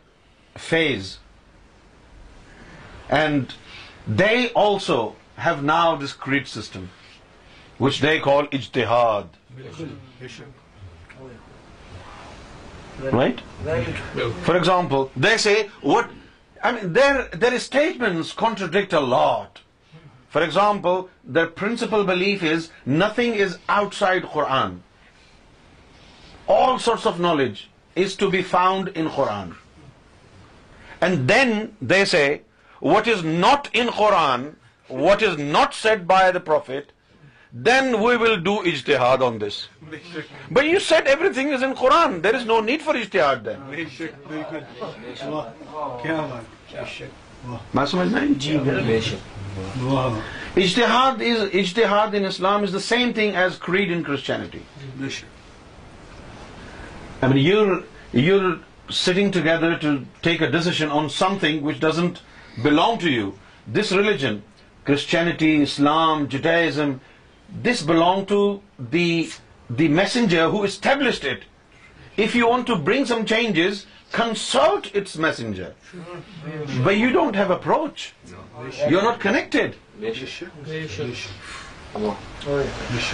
phase. 0.56 1.18
And 3.10 3.54
they 4.08 4.50
also 4.52 5.16
have 5.38 5.64
now 5.64 5.96
this 5.96 6.14
creed 6.14 6.48
system 6.48 6.86
which 7.86 8.00
they 8.06 8.14
call 8.28 8.48
ijtihad. 8.60 9.36
Right? 13.20 13.44
For 14.48 14.58
example, 14.58 15.12
they 15.28 15.38
say 15.38 15.56
what, 15.82 16.10
I 16.64 16.72
mean, 16.78 16.94
their 16.96 17.60
statements 17.68 18.34
contradict 18.44 18.98
a 19.02 19.04
lot. 19.14 19.62
For 20.38 20.44
example, 20.46 21.08
their 21.38 21.48
principal 21.62 22.04
belief 22.10 22.44
is 22.56 22.70
nothing 23.04 23.38
is 23.46 23.58
outside 23.70 24.28
Quran. 24.38 24.74
All 26.48 26.80
sorts 26.80 27.06
of 27.06 27.20
knowledge 27.20 27.70
is 27.96 28.16
to 28.24 28.30
be 28.34 28.42
found 28.42 28.90
in 28.90 29.10
Quran. 29.20 29.56
And 31.02 31.28
then 31.28 31.52
they 31.82 32.06
say, 32.06 32.42
what 32.80 33.08
is 33.08 33.24
not 33.24 33.70
in 33.84 33.88
Quran, 34.00 34.46
what 34.88 35.26
is 35.30 35.38
not 35.56 35.84
said 35.86 36.08
by 36.18 36.30
the 36.32 36.48
Prophet, 36.52 36.86
then 37.68 37.94
we 38.00 38.16
will 38.22 38.36
do 38.44 38.56
اجتہاد 38.72 39.22
on 39.26 39.40
this 39.42 39.58
بھائی 40.54 40.70
you 40.70 40.80
set 40.88 41.08
everything 41.34 41.54
is 41.54 41.64
in 41.64 41.74
Quran 41.80 42.18
there 42.24 42.36
is 42.36 42.46
no 42.46 42.60
need 42.62 42.82
for 42.86 42.96
اشتہار 42.96 43.46
اجتہاد 50.62 51.22
اشتہاد 51.60 52.16
in 52.16 52.26
Islam 52.26 52.64
is 52.64 52.74
the 52.74 52.80
same 52.88 53.12
thing 53.16 53.36
as 53.44 53.58
creed 53.68 53.92
in 53.96 54.04
Christianity 54.04 54.62
your 58.30 58.54
sitting 58.94 59.32
together 59.32 59.74
to 59.82 59.96
take 60.22 60.42
a 60.44 60.48
decision 60.52 60.92
on 60.98 61.10
something 61.40 61.64
which 61.66 61.80
doesn't 61.82 62.18
belong 62.64 63.00
to 63.02 63.10
you 63.10 63.30
this 63.80 63.92
religion 63.92 64.38
Christianity 64.86 65.56
Islam 65.64 66.26
Judaism 66.32 66.94
This 67.50 67.82
belonged 67.82 68.28
to 68.30 68.62
the 68.78 69.32
messenger 69.70 70.50
who 70.50 70.64
established 70.64 71.24
it. 71.24 71.44
If 72.18 72.36
you 72.36 72.48
want 72.48 72.68
to 72.68 72.76
bring 72.76 73.06
some 73.06 73.26
changes, 73.26 73.86
consult 74.12 74.94
its 74.94 75.18
messenger. 75.18 75.76
But 76.84 76.98
you 76.98 77.12
don't 77.12 77.36
have 77.36 77.52
approach. 77.52 78.14
You're 78.90 79.04
not 79.04 79.20
connected. 79.20 79.76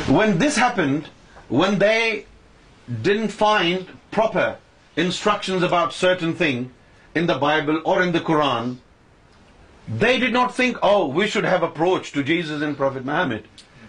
When 0.08 0.38
this 0.38 0.56
happened, 0.56 1.10
when 1.48 1.80
they 1.80 2.26
didn't 3.02 3.30
find 3.30 3.88
proper 4.12 4.58
instructions 4.96 5.63
about 5.63 5.94
certain 5.94 6.34
thing 6.34 6.72
in 7.16 7.28
the 7.28 7.36
Bible 7.36 7.82
or 7.86 8.02
in 8.02 8.12
the 8.12 8.20
Quran, 8.20 8.78
they 9.88 10.18
did 10.18 10.32
not 10.32 10.56
think, 10.56 10.78
oh, 10.82 11.08
we 11.08 11.28
should 11.28 11.44
have 11.44 11.62
approach 11.62 12.13
to 12.13 12.24
Jesus 12.24 12.62
and 12.62 12.76
Prophet 12.76 13.04
Muhammad. 13.06 13.44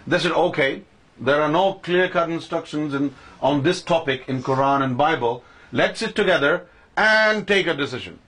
They 0.05 0.19
said, 0.19 0.33
okay, 0.43 0.83
there 1.19 1.41
are 1.41 1.51
no 1.51 1.65
clear-cut 1.85 2.29
instructions 2.29 2.95
on 3.41 3.63
this 3.63 3.81
topic 3.81 4.27
in 4.27 4.43
Quran 4.43 4.83
and 4.87 4.97
Bible. 4.97 5.43
Let's 5.71 5.99
sit 5.99 6.15
together 6.15 6.67
and 6.95 7.47
take 7.47 7.65
a 7.65 7.73
decision. 7.73 8.19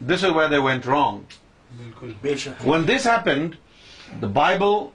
This 0.00 0.22
is 0.22 0.32
where 0.32 0.48
they 0.48 0.58
went 0.58 0.84
wrong. 0.84 1.26
When 2.72 2.84
this 2.86 3.04
happened, 3.04 3.56
the 4.20 4.28
Bible 4.28 4.92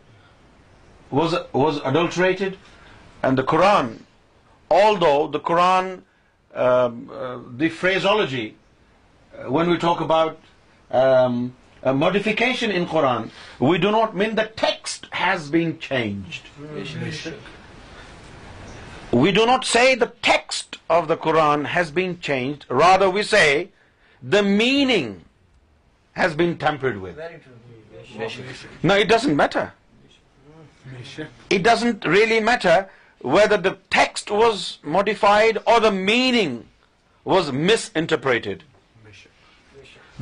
was 1.12 1.78
adulterated, 1.92 2.58
and 3.24 3.38
the 3.38 3.44
Quran, 3.44 3.94
although 4.70 5.28
the 5.28 5.40
Quran, 5.40 6.02
um, 6.68 7.10
uh, 7.14 7.38
the 7.58 7.70
phraseology, 7.70 8.56
uh, 8.56 9.50
when 9.50 9.72
we 9.72 9.78
talk 9.78 10.02
about 10.12 10.52
um, 10.92 11.56
a 11.84 11.94
modification 11.94 12.72
in 12.72 12.86
Quran, 12.86 13.30
we 13.60 13.78
do 13.78 13.92
not 13.92 14.16
mean 14.16 14.36
the 14.36 14.50
text 14.56 15.08
has 15.12 15.50
been 15.50 15.78
changed. 15.80 16.44
We 19.12 19.32
do 19.32 19.46
not 19.46 19.66
say 19.66 19.96
the 19.96 20.12
text 20.22 20.78
of 20.90 21.08
the 21.08 21.16
Quran 21.16 21.66
has 21.66 21.92
been 21.92 22.20
changed, 22.20 22.66
rather 22.70 23.10
we 23.10 23.24
say 23.24 23.70
the 24.22 24.44
meaning 24.44 25.22
has 26.14 26.36
been 26.36 26.58
tampered 26.58 27.00
with. 27.00 27.20
No, 28.84 28.96
it 28.96 29.08
doesn't 29.08 29.36
matter. 29.36 29.72
It 31.50 31.64
doesn't 31.64 32.06
really 32.06 32.40
matter 32.40 32.90
whether 33.22 33.58
the 33.58 33.78
text 33.90 34.32
was 34.32 34.80
modified 34.84 35.60
or 35.68 35.80
the 35.80 35.92
meaning 35.92 36.66
was 37.24 37.52
misinterpreted. 37.52 38.64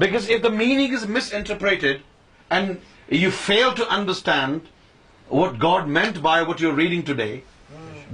Because 0.04 0.30
if 0.36 0.42
the 0.46 0.54
meaning 0.62 0.94
is 1.00 1.04
misinterpreted 1.18 2.02
and 2.58 3.18
you 3.22 3.32
fail 3.32 3.76
to 3.82 3.88
understand 3.98 4.72
what 5.42 5.60
God 5.66 5.88
meant 5.98 6.22
by 6.26 6.38
what 6.50 6.64
you're 6.64 6.78
reading 6.80 7.06
today, 7.12 7.44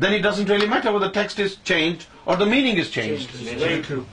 then 0.03 0.13
it 0.17 0.27
doesn't 0.27 0.51
really 0.53 0.67
matter 0.73 0.93
whether 0.95 1.07
the 1.07 1.15
text 1.15 1.39
is 1.45 1.55
changed 1.69 2.05
or 2.25 2.35
the 2.43 2.49
meaning 2.51 2.77
is 2.83 2.91
changed. 2.97 3.31
Very 3.39 3.81
true. 3.89 4.05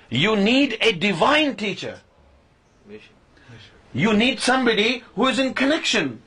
you 0.09 0.37
need 0.49 0.81
a 0.81 0.97
divine 1.11 1.57
teacher. 1.67 1.95
You 3.93 4.13
need 4.13 4.41
somebody 4.41 5.03
who 5.15 5.27
is 5.27 5.39
in 5.39 5.55
connection 5.55 6.21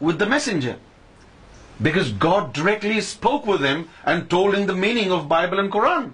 with 0.00 0.18
the 0.18 0.26
messenger, 0.26 0.76
because 1.80 2.12
God 2.12 2.52
directly 2.52 3.00
spoke 3.00 3.46
with 3.46 3.60
him 3.60 3.88
and 4.04 4.28
told 4.30 4.54
him 4.54 4.66
the 4.66 4.74
meaning 4.74 5.10
of 5.10 5.28
Bible 5.28 5.58
and 5.58 5.72
Quran. 5.72 6.12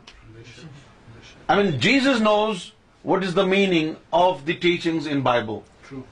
I 1.49 1.61
mean, 1.61 1.81
Jesus 1.81 2.20
knows 2.20 2.73
what 3.03 3.25
is 3.25 3.35
the 3.35 3.46
meaning 3.46 3.96
of 4.12 4.46
the 4.46 4.55
teachings 4.55 5.07
in 5.07 5.23
Bible. 5.23 5.64
True. 5.83 6.05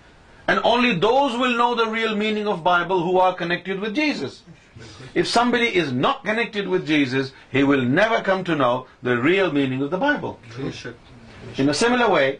And 0.47 0.61
only 0.65 0.95
those 0.95 1.37
will 1.37 1.55
know 1.57 1.75
the 1.75 1.87
real 1.87 2.17
meaning 2.17 2.49
of 2.49 2.65
Bible 2.65 3.03
who 3.03 3.19
are 3.19 3.35
connected 3.35 3.81
with 3.81 3.95
Jesus. 3.95 4.43
If 5.15 5.29
somebody 5.29 5.69
is 5.83 5.93
not 5.93 6.25
connected 6.25 6.69
with 6.69 6.87
Jesus, 6.87 7.33
he 7.51 7.63
will 7.63 7.83
never 7.83 8.21
come 8.21 8.45
to 8.45 8.57
know 8.57 8.87
the 9.03 9.17
real 9.19 9.53
meaning 9.53 9.83
of 9.83 9.91
the 9.91 9.99
Bible. 9.99 10.41
True. 10.51 10.95
In 11.57 11.69
a 11.69 11.75
similar 11.75 12.11
way, 12.11 12.37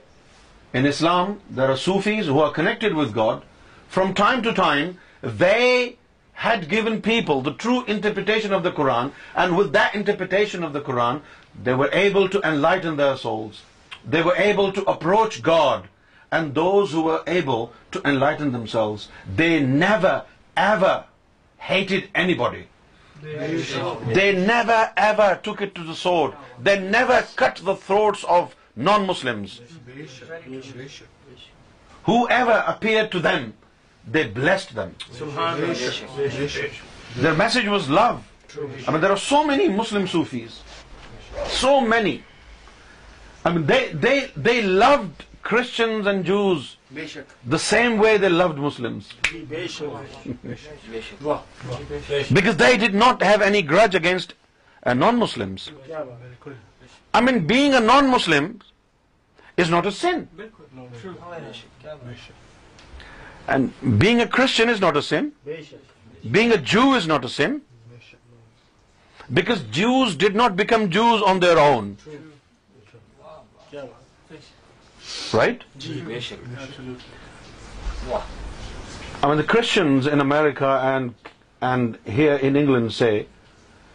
in 0.73 0.87
Islam, 0.87 1.41
there 1.49 1.71
are 1.71 1.77
Sufis 1.77 2.27
who 2.27 2.41
are 2.41 2.53
connected 2.53 2.95
with 2.95 3.15
God. 3.15 3.43
From 3.89 4.13
time 4.15 4.43
to 4.43 4.53
time, 4.53 4.99
they 5.23 5.97
had 6.45 6.69
given 6.69 7.01
people 7.03 7.41
the 7.43 7.53
true 7.53 7.85
interpretation 7.85 8.53
of 8.53 8.63
the 8.63 8.73
Quran, 8.79 9.13
and 9.35 9.57
with 9.57 9.73
that 9.73 9.95
interpretation 9.95 10.63
of 10.63 10.75
the 10.75 10.83
Quran, 10.83 11.23
they 11.69 11.75
were 11.75 11.89
able 11.93 12.29
to 12.29 12.43
enlighten 12.53 12.97
their 12.97 13.17
souls. 13.17 13.63
They 14.05 14.23
were 14.23 14.37
able 14.37 14.73
to 14.73 14.83
approach 14.97 15.43
God, 15.43 15.89
and 16.31 16.55
those 16.55 16.93
who 16.93 17.03
were 17.11 17.23
able 17.27 17.73
to 17.93 18.03
enlighten 18.05 18.53
themselves, 18.53 19.09
they 19.45 19.61
never 19.61 20.25
ever 20.57 21.05
hated 21.57 22.11
anybody. 22.15 22.67
They 23.23 24.33
never 24.47 24.93
ever 25.09 25.41
took 25.43 25.63
it 25.63 25.75
to 25.77 25.83
the 25.83 25.95
sword. 25.95 26.35
They 26.61 26.81
never 26.81 27.25
cut 27.35 27.69
the 27.71 27.75
throats 27.75 28.33
of 28.37 28.47
non-Muslims, 28.79 29.61
whoever 32.05 32.65
appeared 32.67 33.13
to 33.13 33.21
them, 33.21 33.55
they 34.07 34.27
blessed 34.27 34.75
them. 34.75 34.95
Their 37.17 37.33
message 37.35 37.67
was 37.67 37.89
love. 37.91 38.23
I 38.87 38.93
mean, 38.93 39.01
there 39.01 39.11
are 39.11 39.17
so 39.17 39.45
many 39.47 39.69
Muslim 39.69 40.07
Sufis, 40.07 40.61
so 41.49 41.81
many. 41.81 42.23
I 43.45 43.53
mean, 43.53 43.67
they 43.67 44.61
loved 44.63 45.25
Christians 45.43 46.07
and 46.07 46.25
Jews 46.25 46.77
the 47.45 47.59
same 47.59 47.99
way 47.99 48.19
they 48.19 48.29
loved 48.29 48.57
Muslims, 48.59 49.09
because 52.41 52.57
they 52.57 52.77
did 52.77 52.95
not 52.95 53.23
have 53.23 53.43
any 53.43 53.63
grudge 53.63 53.97
against 53.97 54.35
uh, 54.85 54.95
non-Muslims. 54.95 55.73
I 57.15 57.21
mean, 57.21 57.47
being 57.47 57.75
a 57.75 57.81
non-Muslim 57.81 58.49
is 59.57 59.71
not 59.71 59.87
a 59.87 59.93
sin. 59.93 60.29
And 63.57 63.99
being 63.99 64.21
a 64.21 64.29
Christian 64.37 64.69
is 64.69 64.81
not 64.81 64.97
a 64.97 65.03
sin. 65.03 65.33
Being 66.39 66.53
a 66.57 66.59
Jew 66.75 66.89
is 66.97 67.07
not 67.07 67.25
a 67.25 67.31
sin. 67.37 67.61
Because 69.39 69.63
Jews 69.79 70.17
did 70.17 70.35
not 70.35 70.57
become 70.57 70.91
Jews 70.91 71.23
on 71.31 71.41
their 71.47 71.59
own. 71.63 71.97
Right? 75.39 75.65
I 79.23 79.29
mean, 79.29 79.39
the 79.39 79.49
Christians 79.55 80.07
in 80.07 80.21
America 80.29 80.75
and 81.73 81.99
here 82.19 82.37
in 82.51 82.57
England 82.57 82.95
say 83.01 83.15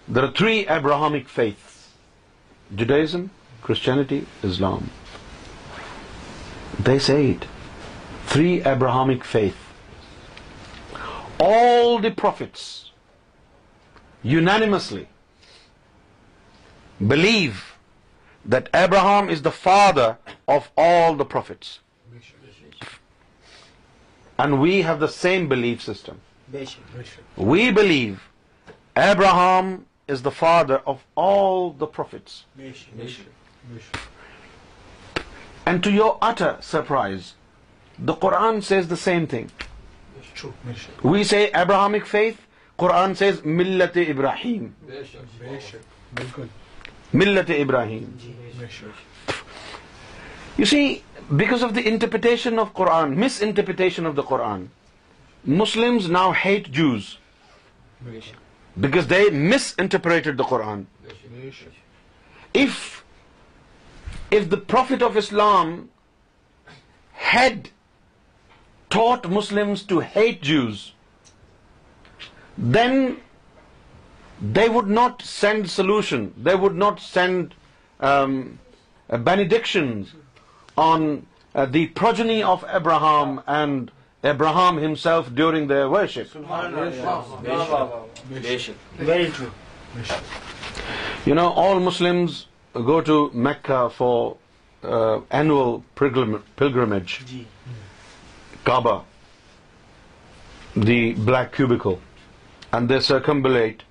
there 0.07 0.25
are 0.29 0.35
three 0.43 0.59
Abrahamic 0.79 1.29
faiths. 1.37 1.59
Judaism, 2.69 3.31
Christianity, 3.61 4.25
Islam. 4.41 4.89
They 6.79 6.97
say 6.99 7.25
it. 7.31 7.45
Three 8.25 8.61
Abrahamic 8.61 9.23
faith. 9.23 9.57
All 11.39 11.99
the 11.99 12.09
prophets 12.09 12.91
unanimously 14.23 15.07
believe 17.07 17.75
that 18.45 18.69
Abraham 18.73 19.29
is 19.29 19.41
the 19.41 19.51
father 19.51 20.17
of 20.47 20.71
all 20.77 21.15
the 21.15 21.25
prophets. 21.25 21.79
And 24.39 24.59
we 24.59 24.81
have 24.81 24.99
the 24.99 25.07
same 25.07 25.47
belief 25.47 25.81
system. 25.83 26.19
We 27.37 27.71
believe 27.71 28.31
Abraham 28.95 29.81
is 30.09 30.23
the 30.23 30.29
father 30.29 30.79
of 30.85 31.01
all 31.15 31.69
the 31.79 31.85
prophets 31.97 32.43
and 35.65 35.83
to 35.83 35.89
your 35.89 36.11
اٹھ 36.29 36.41
ارپرائز 36.75 37.31
the 38.07 38.13
Quran 38.25 38.59
see 38.67 38.75
is 38.75 38.89
the 38.89 38.95
same 39.03 39.25
thing 39.33 39.61
we 41.03 41.23
see 41.23 41.45
Abrahamic 41.61 42.05
faith 42.07 42.41
Quran 42.81 43.13
says 43.15 43.39
ملت 43.45 43.97
ابراہیم 44.07 44.67
بالکل 44.85 46.47
ملت 47.13 47.51
ابراہیم 47.57 48.11
you 50.57 50.65
see 50.69 50.85
because 51.31 51.63
of 51.63 51.75
the 51.75 51.81
interpretation 51.89 52.59
of 52.59 52.73
Quran 52.81 53.19
misinterpretation 53.43 54.07
of 54.07 54.17
the 54.17 54.21
Quran 54.35 54.65
Muslim 55.59 55.97
now 56.11 56.31
hate 56.45 56.67
Jew 56.79 56.91
because 58.79 59.07
they 59.07 59.29
misinterpreted 59.53 60.37
the 60.37 60.43
Quran. 60.43 60.85
If 62.53 63.03
the 64.31 64.61
Prophet 64.73 65.01
of 65.01 65.17
Islam 65.17 65.73
had 67.29 67.69
taught 68.89 69.29
Muslims 69.39 69.83
to 69.91 69.99
hate 70.15 70.41
Jews, 70.41 70.91
then 72.57 73.17
they 74.59 74.67
would 74.69 74.91
not 75.01 75.21
send 75.33 75.69
solution, 75.69 76.33
they 76.49 76.55
would 76.55 76.75
not 76.75 76.99
send 76.99 77.55
um, 77.99 78.59
benedictions 79.27 80.13
on 80.77 81.03
uh, 81.13 81.65
the 81.65 81.85
progeny 81.85 82.41
of 82.41 82.71
Abraham 82.81 83.41
and 83.47 83.91
Abraham 84.31 84.77
himself 84.81 85.29
during 85.39 85.67
their 85.69 85.89
worship. 85.93 86.35
Very 89.09 89.25
true. 89.39 89.49
You 91.31 91.35
know, 91.39 91.49
all 91.63 91.81
Muslims 91.87 92.37
go 92.89 93.01
to 93.09 93.17
Mecca 93.47 93.79
for 93.95 94.37
uh, 94.83 95.19
annual 95.41 95.83
pilgrimage. 95.97 97.17
Kaaba, 98.63 98.95
the 100.91 100.99
black 101.31 101.51
cubicle, 101.59 101.99
and 102.71 102.93
they 102.93 103.01
circumambulate 103.09 103.81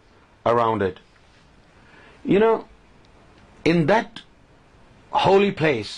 around 0.46 0.88
it. 0.88 1.02
You 2.24 2.40
know, 2.46 2.54
in 3.66 3.84
that 3.92 4.22
holy 5.28 5.52
place, 5.60 5.94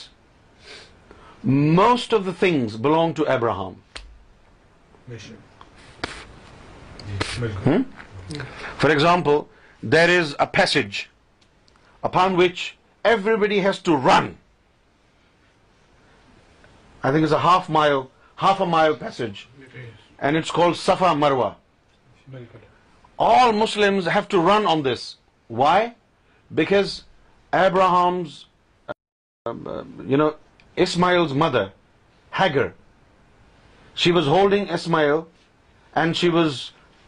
most 1.81 2.13
of 2.13 2.25
the 2.25 2.39
things 2.45 2.79
belong 2.91 3.19
to 3.23 3.33
Abraham. 3.39 3.73
For 8.77 8.91
example 8.91 9.39
there 9.93 10.19
is 10.21 10.35
a 10.41 10.47
piece 10.53 10.77
a 10.77 12.09
farm 12.15 12.35
which 12.39 12.59
everybody 13.41 13.61
has 13.65 13.79
to 13.83 13.97
run 14.07 14.27
I 17.03 17.13
think 17.13 17.25
is 17.25 17.33
a 17.33 17.39
half 17.45 17.71
مایو 17.71 18.03
half 18.43 18.61
a 18.63 18.67
مایو 18.69 18.95
piece 19.01 19.21
and 19.21 20.37
it's 20.37 20.51
کو 20.51 20.73
all 23.25 23.53
Muslim 23.57 24.01
Abraham's 27.57 28.43
you 30.11 30.17
know 30.17 30.29
Ishmael's 30.85 31.33
mother 31.43 31.67
Hagar 32.41 32.67
She 33.95 34.13
was 34.13 34.27
holding 34.27 34.69
Ismail 34.77 35.27
and 35.95 36.17
she 36.21 36.29
was 36.29 36.61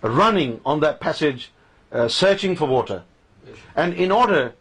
running 0.02 0.60
on 0.64 0.80
that 0.86 1.00
passage, 1.00 1.50
uh, 1.50 2.08
searching 2.08 2.56
for 2.56 2.68
water. 2.68 3.02
And 3.74 3.94
in 3.94 4.12
order 4.12 4.54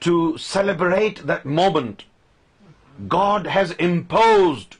to 0.00 0.14
celebrate 0.46 1.22
that 1.32 1.44
moment, 1.60 2.04
God 3.08 3.46
has 3.46 3.72
imposed 3.88 4.76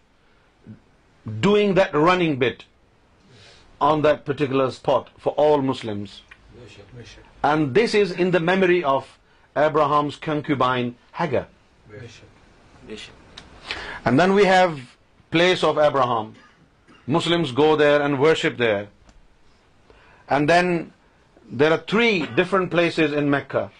doing 1.46 1.74
that 1.80 1.94
running 1.94 2.38
bit 2.42 2.64
on 3.80 4.02
that 4.02 4.24
particular 4.24 4.70
spot 4.70 5.10
for 5.18 5.34
all 5.44 5.62
Muslims. 5.62 6.20
And 7.44 7.74
this 7.76 7.96
is 8.02 8.10
in 8.10 8.30
the 8.30 8.40
memory 8.40 8.82
of 8.82 9.16
Abraham's 9.68 10.16
concubine 10.16 10.94
Hagar. 11.14 11.46
And 14.04 14.18
then 14.18 14.38
we 14.42 14.46
have 14.52 14.80
place 15.38 15.68
of 15.72 15.84
Abraham. 15.88 16.34
Muslims 17.06 17.50
go 17.50 17.74
there 17.74 18.00
and 18.00 18.20
worship 18.20 18.56
there. 18.56 18.88
And 20.28 20.48
then 20.48 20.92
there 21.50 21.72
are 21.72 21.78
three 21.78 22.26
different 22.26 22.70
places 22.70 23.12
in 23.12 23.28
Mecca 23.28 23.70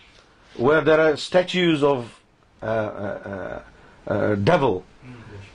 where 0.57 0.81
there 0.81 1.01
are 1.01 1.17
statues 1.17 1.83
of 1.83 2.21
uh, 2.63 2.67
uh, 2.67 3.63
uh, 4.07 4.35
devil. 4.37 4.85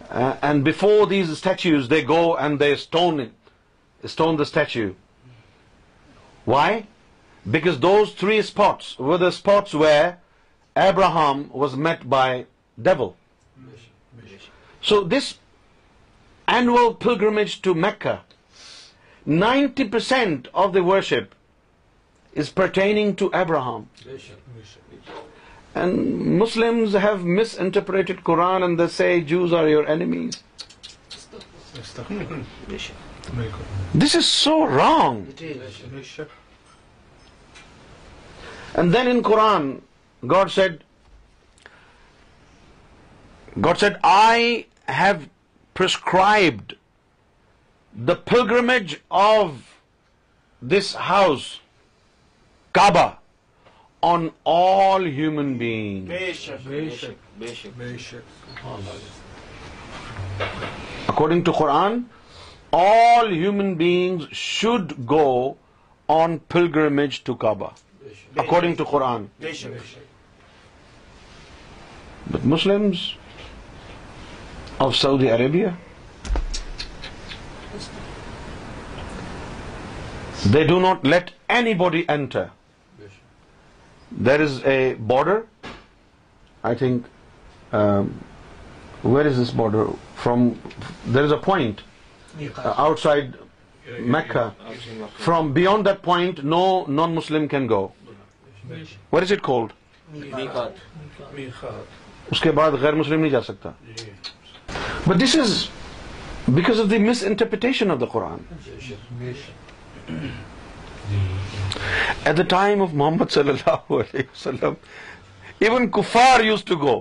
And 0.09 0.63
before 0.63 1.05
these 1.05 1.37
statues, 1.37 1.89
they 1.89 2.01
go 2.01 2.37
and 2.37 2.57
they 2.59 2.75
stone 2.77 3.33
the 4.01 4.45
statue. 4.45 4.95
Why? 6.45 6.87
Because 7.49 7.79
those 7.79 8.13
three 8.13 8.41
spots 8.41 8.97
were 8.97 9.17
the 9.17 9.31
spots 9.31 9.73
where 9.73 10.19
Abraham 10.77 11.49
was 11.51 11.75
met 11.75 12.09
by 12.09 12.45
devil. 12.81 13.17
So 14.81 15.03
this 15.03 15.35
annual 16.47 16.93
pilgrimage 16.93 17.61
to 17.61 17.73
Mecca, 17.73 18.21
90% 19.27 20.47
of 20.53 20.71
the 20.73 20.83
worship 20.83 21.33
is 22.33 22.49
pertaining 22.49 23.15
to 23.17 23.29
Abraham. 23.33 23.89
And 25.75 26.37
Muslims 26.37 26.93
have 26.93 27.25
misinterpreted 27.37 28.17
Quran 28.29 28.63
and 28.63 28.79
they 28.79 28.87
say 28.87 29.21
Jews 29.21 29.53
are 29.53 29.67
your 29.67 29.87
enemies. 29.95 30.43
This 33.93 34.15
is 34.15 34.25
so 34.25 34.65
wrong. 34.65 35.27
And 38.73 38.91
then 38.93 39.07
in 39.07 39.21
Quran, 39.23 39.79
God 40.33 40.51
said, 40.53 40.83
I 44.03 44.65
have 44.99 45.25
prescribed 45.79 46.75
the 48.09 48.15
pilgrimage 48.31 48.97
of 49.23 49.53
this 50.75 50.93
house, 51.09 51.47
Kaaba, 52.79 53.05
on 54.13 54.27
all 54.57 55.07
human 55.19 55.51
beings. 55.63 56.45
According 61.13 61.43
to 61.49 61.57
Quran, 61.61 62.03
all 62.73 63.33
human 63.35 63.75
beings 63.83 64.27
should 64.43 64.97
go 65.13 65.27
on 66.17 66.39
pilgrimage 66.57 67.23
to 67.29 67.37
Kaaba. 67.45 67.71
According 68.45 68.75
to 68.83 68.85
Quran. 68.95 69.29
But 72.33 72.51
Muslims 72.57 73.07
of 74.85 74.95
Saudi 74.95 75.27
عب 75.31 75.55
they 80.53 80.63
D 81.63 81.73
باڈیٹر 81.77 82.43
there 84.25 84.39
is 84.41 84.59
a 84.65 84.75
border 85.07 85.39
I 86.69 86.75
think 86.75 87.73
where 89.05 89.25
is 89.25 89.41
this 89.41 89.53
border 89.55 89.83
from 90.23 90.47
there 91.13 91.21
is 91.23 91.33
a 91.33 91.39
point 91.45 91.81
out 92.75 92.99
side 93.03 93.35
Mecca 94.15 94.49
from 95.17 95.51
beyond 95.53 95.85
that 95.89 96.03
point 96.03 96.39
no 96.43 96.65
non 96.99 97.15
Muslim 97.15 97.47
can 97.47 97.69
go 97.69 97.87
where 98.69 99.21
is 99.21 99.31
it 99.31 99.41
called 99.51 99.71
اس 102.31 102.39
کے 102.41 102.51
بعد 102.51 102.71
غیر 102.81 102.93
مسلم 102.93 103.19
نہیں 103.21 103.31
جا 103.31 103.41
سکتا 103.41 103.69
but 105.07 105.21
this 105.21 105.35
is 105.41 105.57
because 106.53 106.79
of 106.79 106.89
the 106.91 106.97
miss 107.09 107.23
interpretation 107.25 107.91
of 107.91 107.99
the 108.01 108.05
Quran 108.11 108.41
at 112.23 112.37
the 112.37 112.43
time 112.49 112.81
of 112.81 112.93
Muhammad 113.01 113.31
صلی 113.31 113.49
اللہ 113.49 113.93
علیہ 113.95 114.21
وسلم 114.33 114.73
ایون 115.67 115.87
کفار 115.99 116.43
used 116.43 116.63
to 116.65 116.75
go 116.81 116.99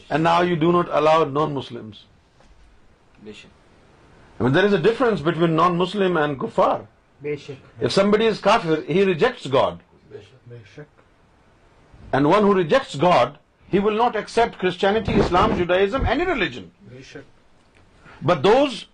and 0.09 0.23
now 0.23 0.43
you 0.43 0.55
do 0.59 0.71
not 0.77 0.89
allow 1.01 1.25
non 1.31 1.53
Muslim 1.53 1.89
there 4.55 4.63
is 4.63 4.73
a 4.73 4.81
difference 4.81 5.19
between 5.25 5.53
non 5.55 5.75
Muslim 5.77 6.17
and 6.17 6.37
کفار 6.41 6.79
if 7.35 7.91
somebody 7.93 8.27
is 8.27 8.45
he 8.89 9.05
rejects 9.05 9.51
God 9.53 9.77
and 12.13 12.25
one 12.25 12.43
who 12.43 12.57
rejects 12.57 13.01
God 13.01 13.37
He 13.75 13.79
will 13.83 13.99
not 14.01 14.17
accept 14.21 14.57
Christianity, 14.61 15.19
Islam, 15.27 15.53
Judaism, 15.61 16.07
any 16.15 16.25
religion. 16.31 16.71
But 18.21 18.43
those 18.43 18.85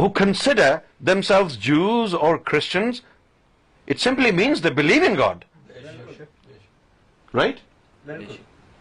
who 0.00 0.10
consider 0.10 0.68
themselves 1.12 1.56
Jews 1.68 2.14
or 2.14 2.32
Christians, 2.38 3.02
it 3.86 4.00
simply 4.00 4.32
means 4.40 4.60
they 4.60 4.72
believe 4.80 5.06
in 5.10 5.16
God. 5.22 5.46
Right? 7.32 7.62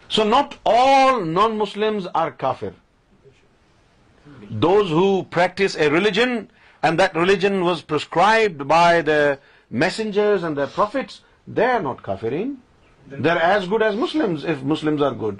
So 0.09 0.23
not 0.33 0.57
all 0.65 1.21
non-Muslims 1.21 2.07
are 2.23 2.31
kafir. 2.31 2.73
Those 4.49 4.89
who 4.89 5.05
practice 5.37 5.77
a 5.85 5.87
religion 5.91 6.35
and 6.83 6.99
that 6.99 7.15
religion 7.15 7.63
was 7.63 7.81
prescribed 7.93 8.67
by 8.67 9.01
the 9.01 9.39
messengers 9.85 10.43
and 10.43 10.57
their 10.57 10.67
prophets, 10.67 11.21
they 11.47 11.71
are 11.77 11.81
not 11.81 12.03
kafirin. 12.09 12.51
They're 13.13 13.47
as 13.55 13.65
good 13.67 13.83
as 13.83 13.95
Muslims 13.95 14.43
if 14.43 14.61
Muslims 14.73 15.01
are 15.01 15.13
good. 15.13 15.39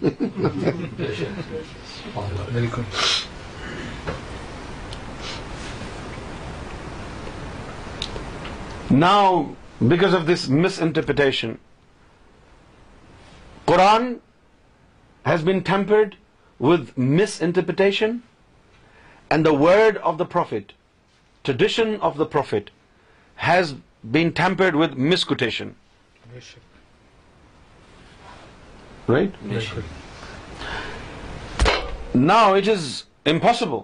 Very 0.00 2.70
good. 2.76 2.84
Now, 8.90 9.54
because 9.92 10.14
of 10.14 10.26
this 10.26 10.48
misinterpretation, 10.48 11.58
Quran 13.66 14.20
has 15.24 15.42
been 15.42 15.64
tempered 15.64 16.16
with 16.58 16.96
misinterpretation, 16.96 18.22
and 19.30 19.44
the 19.44 19.52
word 19.52 19.98
of 19.98 20.16
the 20.16 20.24
Prophet, 20.24 20.72
tradition 21.44 22.00
of 22.00 22.16
the 22.16 22.24
Prophet, 22.24 22.70
has 23.34 23.74
been 24.04 24.32
tempered 24.32 24.74
with 24.74 24.96
misquotation. 25.12 25.70
Nation. 26.34 26.66
Right? 29.14 29.38
Nation. 29.52 29.88
Now 32.28 32.44
it 32.62 32.68
is 32.74 32.88
impossible 33.32 33.82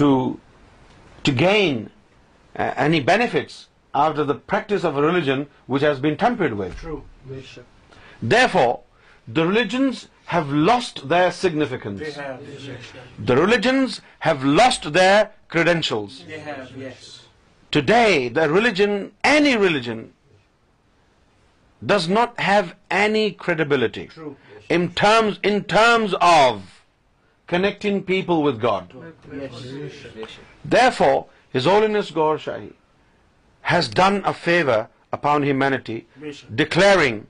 to 0.00 1.32
gain 1.42 1.78
uh, 1.84 2.66
any 2.86 2.98
benefits 3.08 3.54
out 4.02 4.18
of 4.24 4.28
the 4.28 4.36
practice 4.50 4.84
of 4.90 4.98
a 4.98 5.04
religion 5.06 5.46
which 5.74 5.86
has 5.86 6.02
been 6.06 6.20
tampered 6.24 6.54
with. 6.60 6.76
True. 6.82 7.00
Nation. 7.30 7.64
Therefore, 8.34 8.74
the 9.38 9.46
religions 9.48 10.06
have 10.32 10.52
lost 10.70 11.02
their 11.14 11.32
significance. 11.38 12.02
They 12.02 12.12
have. 12.20 13.26
The 13.30 13.36
religions 13.40 14.00
have 14.26 14.44
lost 14.60 14.92
their 14.98 15.30
credentials. 15.54 16.18
They 16.34 16.40
have, 16.50 16.70
yes. 16.84 17.12
Today, 17.78 18.12
the 18.40 18.48
religion, 18.58 19.00
any 19.32 19.56
religion, 19.68 20.04
does 21.84 22.08
not 22.08 22.38
have 22.40 22.74
any 22.90 23.30
credibility. 23.30 24.06
True. 24.06 24.36
In 24.68 24.92
terms 24.96 26.14
of 26.20 26.62
connecting 27.46 28.02
people 28.02 28.42
with 28.42 28.60
God. 28.60 28.92
Therefore, 30.76 31.26
His 31.50 31.64
Holiness 31.66 32.10
Gaur 32.10 32.38
Shahi 32.38 32.72
has 33.72 33.88
done 33.88 34.22
a 34.24 34.32
favor 34.32 34.88
upon 35.12 35.44
humanity, 35.44 36.06
declaring 36.54 37.28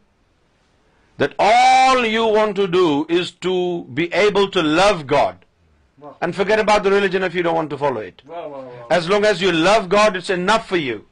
that 1.18 1.34
all 1.38 2.04
you 2.04 2.26
want 2.26 2.56
to 2.56 2.66
do 2.66 3.04
is 3.08 3.30
to 3.30 3.84
be 4.00 4.10
able 4.12 4.50
to 4.50 4.62
love 4.62 5.06
God 5.06 5.44
and 6.22 6.34
forget 6.34 6.58
about 6.58 6.82
the 6.82 6.90
religion 6.90 7.22
if 7.22 7.34
you 7.34 7.42
don't 7.42 7.54
want 7.54 7.70
to 7.70 7.78
follow 7.78 8.00
it. 8.00 8.22
As 8.90 9.10
long 9.10 9.24
as 9.26 9.42
you 9.42 9.52
love 9.52 9.90
God, 9.90 10.16
it's 10.16 10.30
enough 10.30 10.66
for 10.66 10.78
you. 10.78 11.04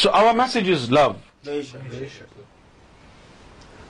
So 0.00 0.10
our 0.18 0.34
message 0.34 0.70
is 0.72 0.90
love 0.92 1.08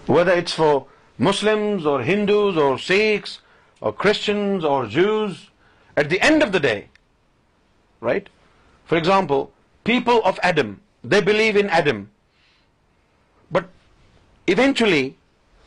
whether 0.09 0.37
it's 0.37 0.55
for 0.55 0.81
Muslim 1.27 1.59
or 1.89 2.01
Hindus 2.05 2.57
or 2.59 2.79
Sikh 2.87 3.27
or 3.83 3.93
Christians 4.05 4.65
or 4.65 4.85
Jew 4.95 5.25
the 6.11 6.17
end 6.29 6.43
of 6.43 6.53
the 6.53 6.59
day 6.63 6.75
right 8.07 8.29
for 8.89 8.99
example 8.99 9.45
people 9.91 10.19
of 10.31 10.41
Adam 10.45 10.73
they 11.13 11.21
believe 11.31 11.59
in Adam 11.63 12.03
but 13.57 13.67
eventually 14.59 15.09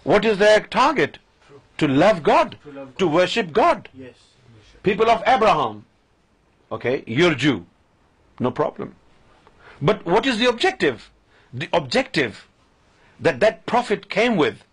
what 0.05 0.25
is 0.31 0.39
دک 0.41 0.75
it 0.77 1.17
to 1.75 1.87
love 1.87 2.11
God 2.27 2.55
to 2.97 3.09
worship 3.09 3.55
God 3.57 3.87
people 4.83 5.09
of 5.09 5.23
Abraham 5.35 5.79
okay 6.71 6.97
your 7.19 7.31
G 7.45 7.53
no 8.41 8.51
problem 8.61 8.89
But 9.81 10.05
what 10.05 10.25
is 10.25 10.39
the 10.39 10.47
objective? 10.47 11.11
The 11.53 11.69
objective 11.73 12.47
that 13.19 13.39
that 13.39 13.65
prophet 13.65 14.09
came 14.09 14.37
with 14.37 14.63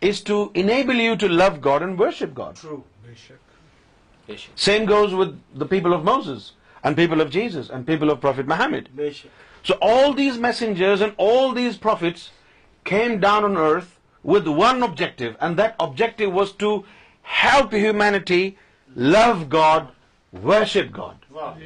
is 0.00 0.22
to 0.22 0.50
enable 0.54 0.94
you 0.94 1.16
to 1.16 1.28
love 1.28 1.60
God 1.60 1.82
and 1.82 1.98
worship 1.98 2.34
God. 2.34 2.56
True. 2.56 2.84
Same 4.54 4.86
goes 4.86 5.12
with 5.12 5.38
the 5.52 5.66
people 5.66 5.92
of 5.92 6.04
Moses 6.04 6.52
and 6.84 6.96
people 6.96 7.20
of 7.20 7.30
Jesus 7.30 7.68
and 7.68 7.86
people 7.86 8.10
of 8.10 8.20
Prophet 8.20 8.46
Muhammad. 8.46 8.88
So 9.64 9.76
all 9.82 10.12
these 10.12 10.38
messengers 10.38 11.00
and 11.00 11.14
all 11.18 11.52
these 11.52 11.76
prophets 11.76 12.30
came 12.84 13.18
down 13.18 13.44
on 13.44 13.56
earth 13.56 13.98
with 14.22 14.46
one 14.46 14.82
objective, 14.82 15.36
and 15.40 15.56
that 15.56 15.74
objective 15.80 16.32
was 16.32 16.52
to 16.52 16.84
help 17.22 17.72
humanity 17.72 18.56
love 18.94 19.48
God, 19.48 19.88
worship 20.32 20.92
God. 20.92 21.16
Wow 21.30 21.56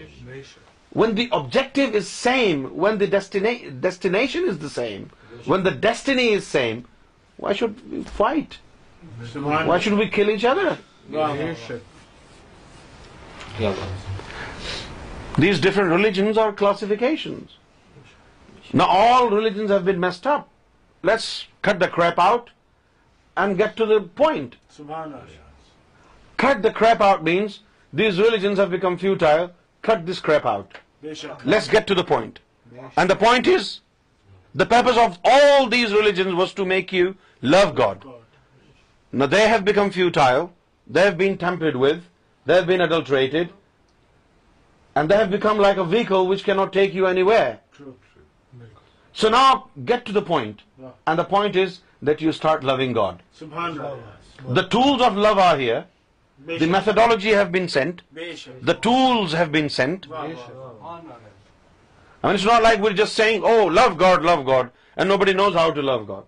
when 1.00 1.14
the 1.20 1.28
objective 1.38 1.96
is 2.00 2.10
same, 2.16 2.64
when 2.84 2.98
the 2.98 3.08
destination 3.12 4.50
is 4.52 4.58
the 4.64 4.70
same, 4.74 5.08
when 5.52 5.64
the 5.68 5.72
destiny 5.86 6.26
is 6.38 6.46
same, 6.56 6.84
why 7.36 7.54
should 7.60 7.80
we 7.92 8.02
fight? 8.18 8.58
Why 9.68 9.78
should 9.86 9.96
we 10.00 10.06
kill 10.18 10.30
each 10.34 10.44
other? 10.50 10.68
These 15.46 15.60
different 15.66 15.96
religions 15.96 16.42
are 16.44 16.50
classifications. 16.62 17.58
Now 18.80 18.88
all 19.00 19.30
religions 19.34 19.74
have 19.76 19.84
been 19.90 20.00
messed 20.06 20.28
up. 20.36 20.48
Let's 21.12 21.28
cut 21.68 21.80
the 21.80 21.88
crap 21.96 22.20
out 22.26 22.50
and 23.36 23.58
get 23.58 23.76
to 23.82 23.86
the 23.94 24.00
point. 24.22 24.56
Cut 26.46 26.62
the 26.62 26.72
crap 26.80 27.04
out 27.10 27.28
means 27.30 27.58
these 27.92 28.24
religions 28.24 28.64
have 28.64 28.72
become 28.76 28.98
futile. 29.06 29.50
Cut 29.90 30.06
this 30.06 30.24
crap 30.30 30.48
out. 30.54 30.72
Let's 31.54 31.68
get 31.72 31.86
to 31.88 31.96
the 32.00 32.04
point. 32.10 32.38
And 32.98 33.12
the 33.12 33.16
point 33.22 33.50
is, 33.54 33.66
the 34.62 34.66
purpose 34.74 34.98
of 35.02 35.16
all 35.32 35.68
these 35.74 35.96
religions 36.00 36.36
was 36.40 36.54
to 36.60 36.66
make 36.74 36.94
you 36.98 37.10
love 37.56 37.74
God. 37.80 38.06
Now 39.20 39.26
they 39.34 39.42
have 39.50 39.66
become 39.66 39.90
futile, 39.98 40.46
they 40.94 41.04
have 41.08 41.18
been 41.18 41.36
tampered 41.42 41.76
with, 41.82 41.98
they 42.46 42.56
have 42.60 42.70
been 42.70 42.84
adulterated, 42.86 43.52
and 44.96 45.12
they 45.12 45.20
have 45.20 45.30
become 45.34 45.60
like 45.64 45.82
a 45.82 45.86
vehicle 45.92 46.26
which 46.32 46.46
cannot 46.48 46.72
take 46.78 46.98
you 47.00 47.06
anywhere. 47.12 47.52
So 49.22 49.30
now 49.34 49.48
get 49.90 50.04
to 50.06 50.14
the 50.20 50.24
point, 50.30 50.64
and 51.06 51.22
the 51.22 51.28
point 51.34 51.60
is 51.64 51.80
that 52.10 52.24
you 52.26 52.36
start 52.38 52.68
loving 52.72 52.96
God. 53.00 53.22
The 54.60 54.66
tools 54.76 55.08
of 55.10 55.26
love 55.28 55.46
are 55.48 55.56
here, 55.66 55.82
the 56.38 56.66
methodology 56.66 57.30
have 57.30 57.50
been 57.52 57.68
sent. 57.68 58.02
The 58.62 58.74
tools 58.74 59.32
have 59.32 59.52
been 59.52 59.68
sent. 59.68 60.10
I 60.12 60.26
mean, 60.28 60.36
it's 62.34 62.44
not 62.44 62.62
like 62.62 62.80
we're 62.80 62.92
just 62.92 63.14
saying, 63.14 63.42
oh, 63.44 63.64
love 63.66 63.98
God, 63.98 64.70
and 64.96 65.08
nobody 65.08 65.34
knows 65.34 65.54
how 65.54 65.72
to 65.72 65.80
love 65.80 66.06
God. 66.06 66.24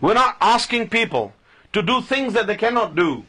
We're 0.00 0.14
not 0.14 0.38
asking 0.40 0.88
people 0.88 1.34
to 1.72 1.82
do 1.82 2.00
things 2.00 2.32
that 2.34 2.46
they 2.46 2.56
cannot 2.56 2.94
do. 2.96 3.24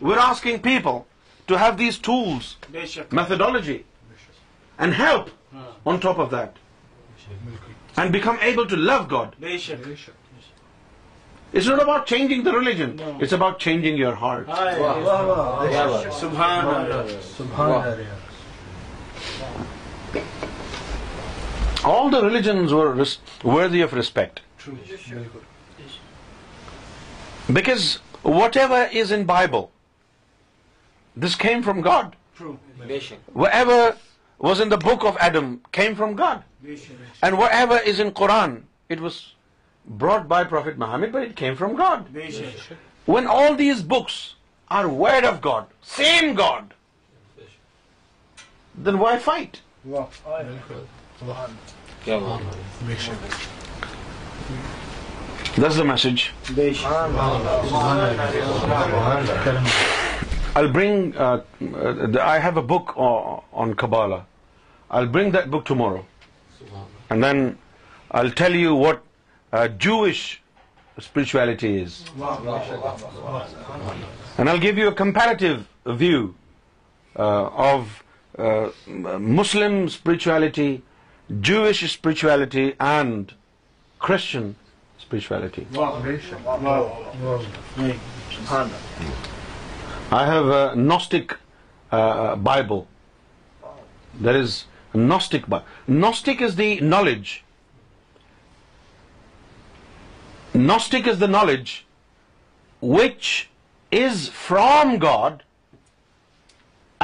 We're 0.00 0.18
asking 0.18 0.60
people 0.60 1.08
to 1.46 1.56
have 1.56 1.78
these 1.78 1.98
tools, 1.98 2.56
methodology, 3.10 3.86
and 4.78 4.92
help 4.92 5.30
on 5.86 6.00
top 6.00 6.18
of 6.18 6.30
that, 6.30 6.56
and 7.96 8.12
become 8.12 8.38
able 8.42 8.66
to 8.66 8.76
love 8.76 9.08
God. 9.08 9.34
It's 11.50 11.66
not 11.66 11.80
about 11.82 12.06
changing 12.12 12.42
the 12.46 12.54
religion. 12.54 12.88
No. 13.02 13.10
It's 13.26 13.34
about 13.36 13.54
changing 13.64 14.00
your 14.00 14.10
heart. 14.22 14.48
Subhanallah. 16.22 16.98
All 21.92 22.12
the 22.16 22.24
religions 22.26 22.76
were 22.78 23.06
worthy 23.54 23.84
of 23.88 23.96
respect. 24.00 24.42
True. 24.64 24.76
Because 27.60 27.86
whatever 28.40 28.82
is 29.04 29.14
in 29.18 29.24
Bible, 29.32 29.64
this 31.26 31.40
came 31.46 31.64
from 31.70 31.82
God. 31.88 32.20
True. 32.42 32.52
Whatever 33.44 33.78
was 34.38 34.60
in 34.60 34.68
the 34.68 34.78
book 34.84 35.04
of 35.12 35.16
Adam 35.16 35.46
came 35.80 35.96
from 36.02 36.14
God. 36.22 36.44
And 37.22 37.38
whatever 37.38 37.78
is 37.94 38.04
in 38.04 38.14
Quran, 38.24 38.60
it 38.90 39.00
was 39.08 39.24
brought 39.98 40.22
by 40.28 40.44
prophet 40.50 40.78
میں 40.78 40.86
حامد 40.88 41.14
بام 41.58 41.74
گا 41.78 41.94
when 43.08 43.28
all 43.32 43.58
these 43.58 43.84
books 43.88 44.14
are 44.78 44.84
word 44.98 45.24
of 45.26 45.34
God 45.44 45.64
same 45.96 46.32
God 46.38 46.72
then 48.86 48.94
why 49.00 49.18
fight 49.24 49.56
this 55.62 55.78
the 55.78 55.82
message 55.82 56.28
I 56.58 56.72
have 62.44 62.58
a 62.58 62.60
book 62.68 62.92
on 63.62 63.72
Kabbalah 63.78 65.04
bring 65.12 65.30
دک 65.30 65.66
to 65.66 65.74
Moro 65.74 66.00
then 67.20 67.48
tell 68.36 68.54
you 68.56 68.76
what 68.76 69.02
Uh, 69.50 69.60
Jewish 69.84 70.42
spirituality 71.00 71.70
is. 71.82 72.02
And 74.36 74.50
I'll 74.50 74.64
give 74.64 74.80
you 74.80 74.88
a 74.88 74.96
comparative 74.98 75.62
view 76.02 76.34
uh, 76.34 77.72
of 77.72 77.94
uh, 77.96 78.68
Muslim 79.38 79.78
spirituality, 79.94 80.68
Jewish 81.52 81.80
spirituality 81.92 82.66
and 82.88 83.32
Christian 84.08 84.54
spirituality. 85.06 85.66
I 90.20 90.22
have 90.34 90.54
a 90.60 90.64
Gnostic 90.76 91.36
Bible. 92.52 92.86
There 94.28 94.38
is 94.46 94.64
a 94.94 95.04
Gnostic 95.10 95.52
Bible. 95.52 95.68
Gnostic 95.88 96.48
is 96.50 96.64
the 96.64 96.72
knowledge 96.94 97.36
Gnostic 100.66 101.06
is 101.10 101.18
the 101.22 101.28
knowledge 101.34 101.72
which 102.98 103.28
is 104.00 104.28
from 104.44 104.92
God, 105.04 105.42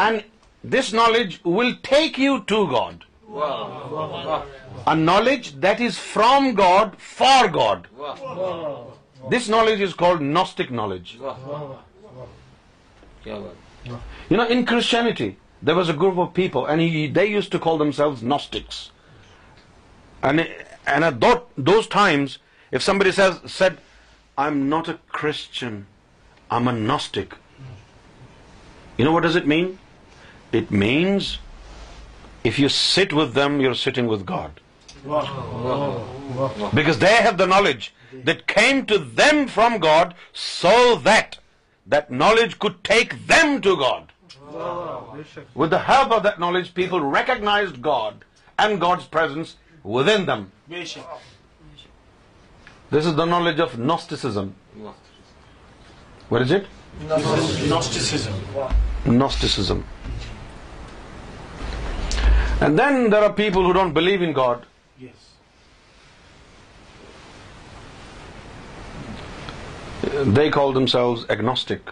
and 0.04 0.70
this 0.76 0.92
knowledge 0.98 1.40
will 1.58 1.72
take 1.88 2.20
you 2.24 2.34
to 2.54 2.60
God. 2.74 3.06
Wow. 3.36 4.42
A 4.92 4.94
knowledge 5.02 5.50
that 5.64 5.82
is 5.88 5.98
from 6.10 6.48
God, 6.60 6.98
for 7.16 7.48
God. 7.56 7.88
Wow. 8.02 8.12
This 9.34 9.48
knowledge 9.54 9.84
is 9.88 9.94
called 10.02 10.24
Gnostic 10.28 10.72
knowledge. 10.80 11.16
Wow. 11.20 11.34
You 13.26 14.40
know, 14.42 14.48
in 14.56 14.66
Christianity, 14.72 15.30
there 15.62 15.76
was 15.80 15.94
a 15.94 15.98
group 16.04 16.20
of 16.26 16.34
people, 16.40 16.66
and 16.74 17.14
they 17.20 17.26
used 17.34 17.52
to 17.58 17.62
call 17.68 17.82
themselves 17.84 18.26
Gnostics. 18.32 18.82
And 20.32 21.06
at 21.12 21.44
those 21.72 21.94
times, 21.98 22.32
if 22.70 22.82
somebody 22.82 23.12
said, 23.12 23.78
I'm 24.36 24.68
not 24.68 24.88
a 24.88 24.98
Christian, 25.08 25.86
I'm 26.50 26.68
a 26.68 26.72
Gnostic, 26.72 27.34
you 28.96 29.04
know 29.04 29.12
what 29.12 29.24
does 29.24 29.36
it 29.36 29.46
mean? 29.46 29.78
It 30.52 30.70
means 30.70 31.38
if 32.44 32.58
you 32.58 32.68
sit 32.68 33.12
with 33.12 33.34
them, 33.34 33.60
you're 33.60 33.74
sitting 33.74 34.06
with 34.06 34.24
God. 34.24 34.60
Because 35.04 36.98
they 36.98 37.14
have 37.14 37.36
the 37.36 37.46
knowledge 37.46 37.92
that 38.12 38.46
came 38.46 38.86
to 38.86 38.98
them 38.98 39.48
from 39.48 39.78
God, 39.78 40.14
so 40.32 40.96
that 40.96 41.38
that 41.86 42.10
knowledge 42.10 42.58
could 42.58 42.82
take 42.82 43.26
them 43.26 43.60
to 43.60 43.76
God. 43.76 44.12
With 45.54 45.70
the 45.70 45.80
help 45.80 46.12
of 46.12 46.22
that 46.22 46.40
knowledge, 46.40 46.72
people 46.72 47.00
recognized 47.00 47.82
God 47.82 48.24
and 48.58 48.80
God's 48.80 49.04
presence 49.04 49.56
within 49.82 50.26
them. 50.26 50.52
This 52.94 53.06
is 53.06 53.14
the 53.16 53.24
knowledge 53.24 53.60
of 53.62 53.72
Gnosticism. 53.76 54.50
What 56.32 56.42
is 56.42 56.50
it? 56.56 56.66
Gnosticism. 57.04 58.36
Gnosticism. 59.04 59.82
And 62.60 62.78
then 62.80 63.10
there 63.10 63.24
are 63.24 63.32
people 63.32 63.66
who 63.66 63.72
don't 63.72 63.92
believe 63.92 64.22
in 64.26 64.32
God. 64.32 64.66
Yes. 65.06 65.26
They 70.38 70.48
call 70.50 70.72
themselves 70.72 71.26
agnostic. 71.28 71.90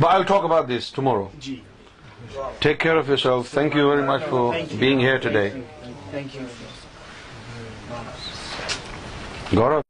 But 0.00 0.08
I'll 0.08 0.28
talk 0.32 0.50
about 0.52 0.66
this 0.66 0.90
tomorrow. 0.90 1.30
Take 2.60 2.80
care 2.80 2.98
of 2.98 3.08
yourself. 3.08 3.48
Thank 3.48 3.76
you 3.76 3.88
very 3.88 4.10
much 4.12 4.24
for 4.24 4.44
being 4.84 4.98
here 4.98 5.18
today. 5.20 5.48
Thank 6.10 6.36
you. 6.40 6.62
Guru 9.54 9.83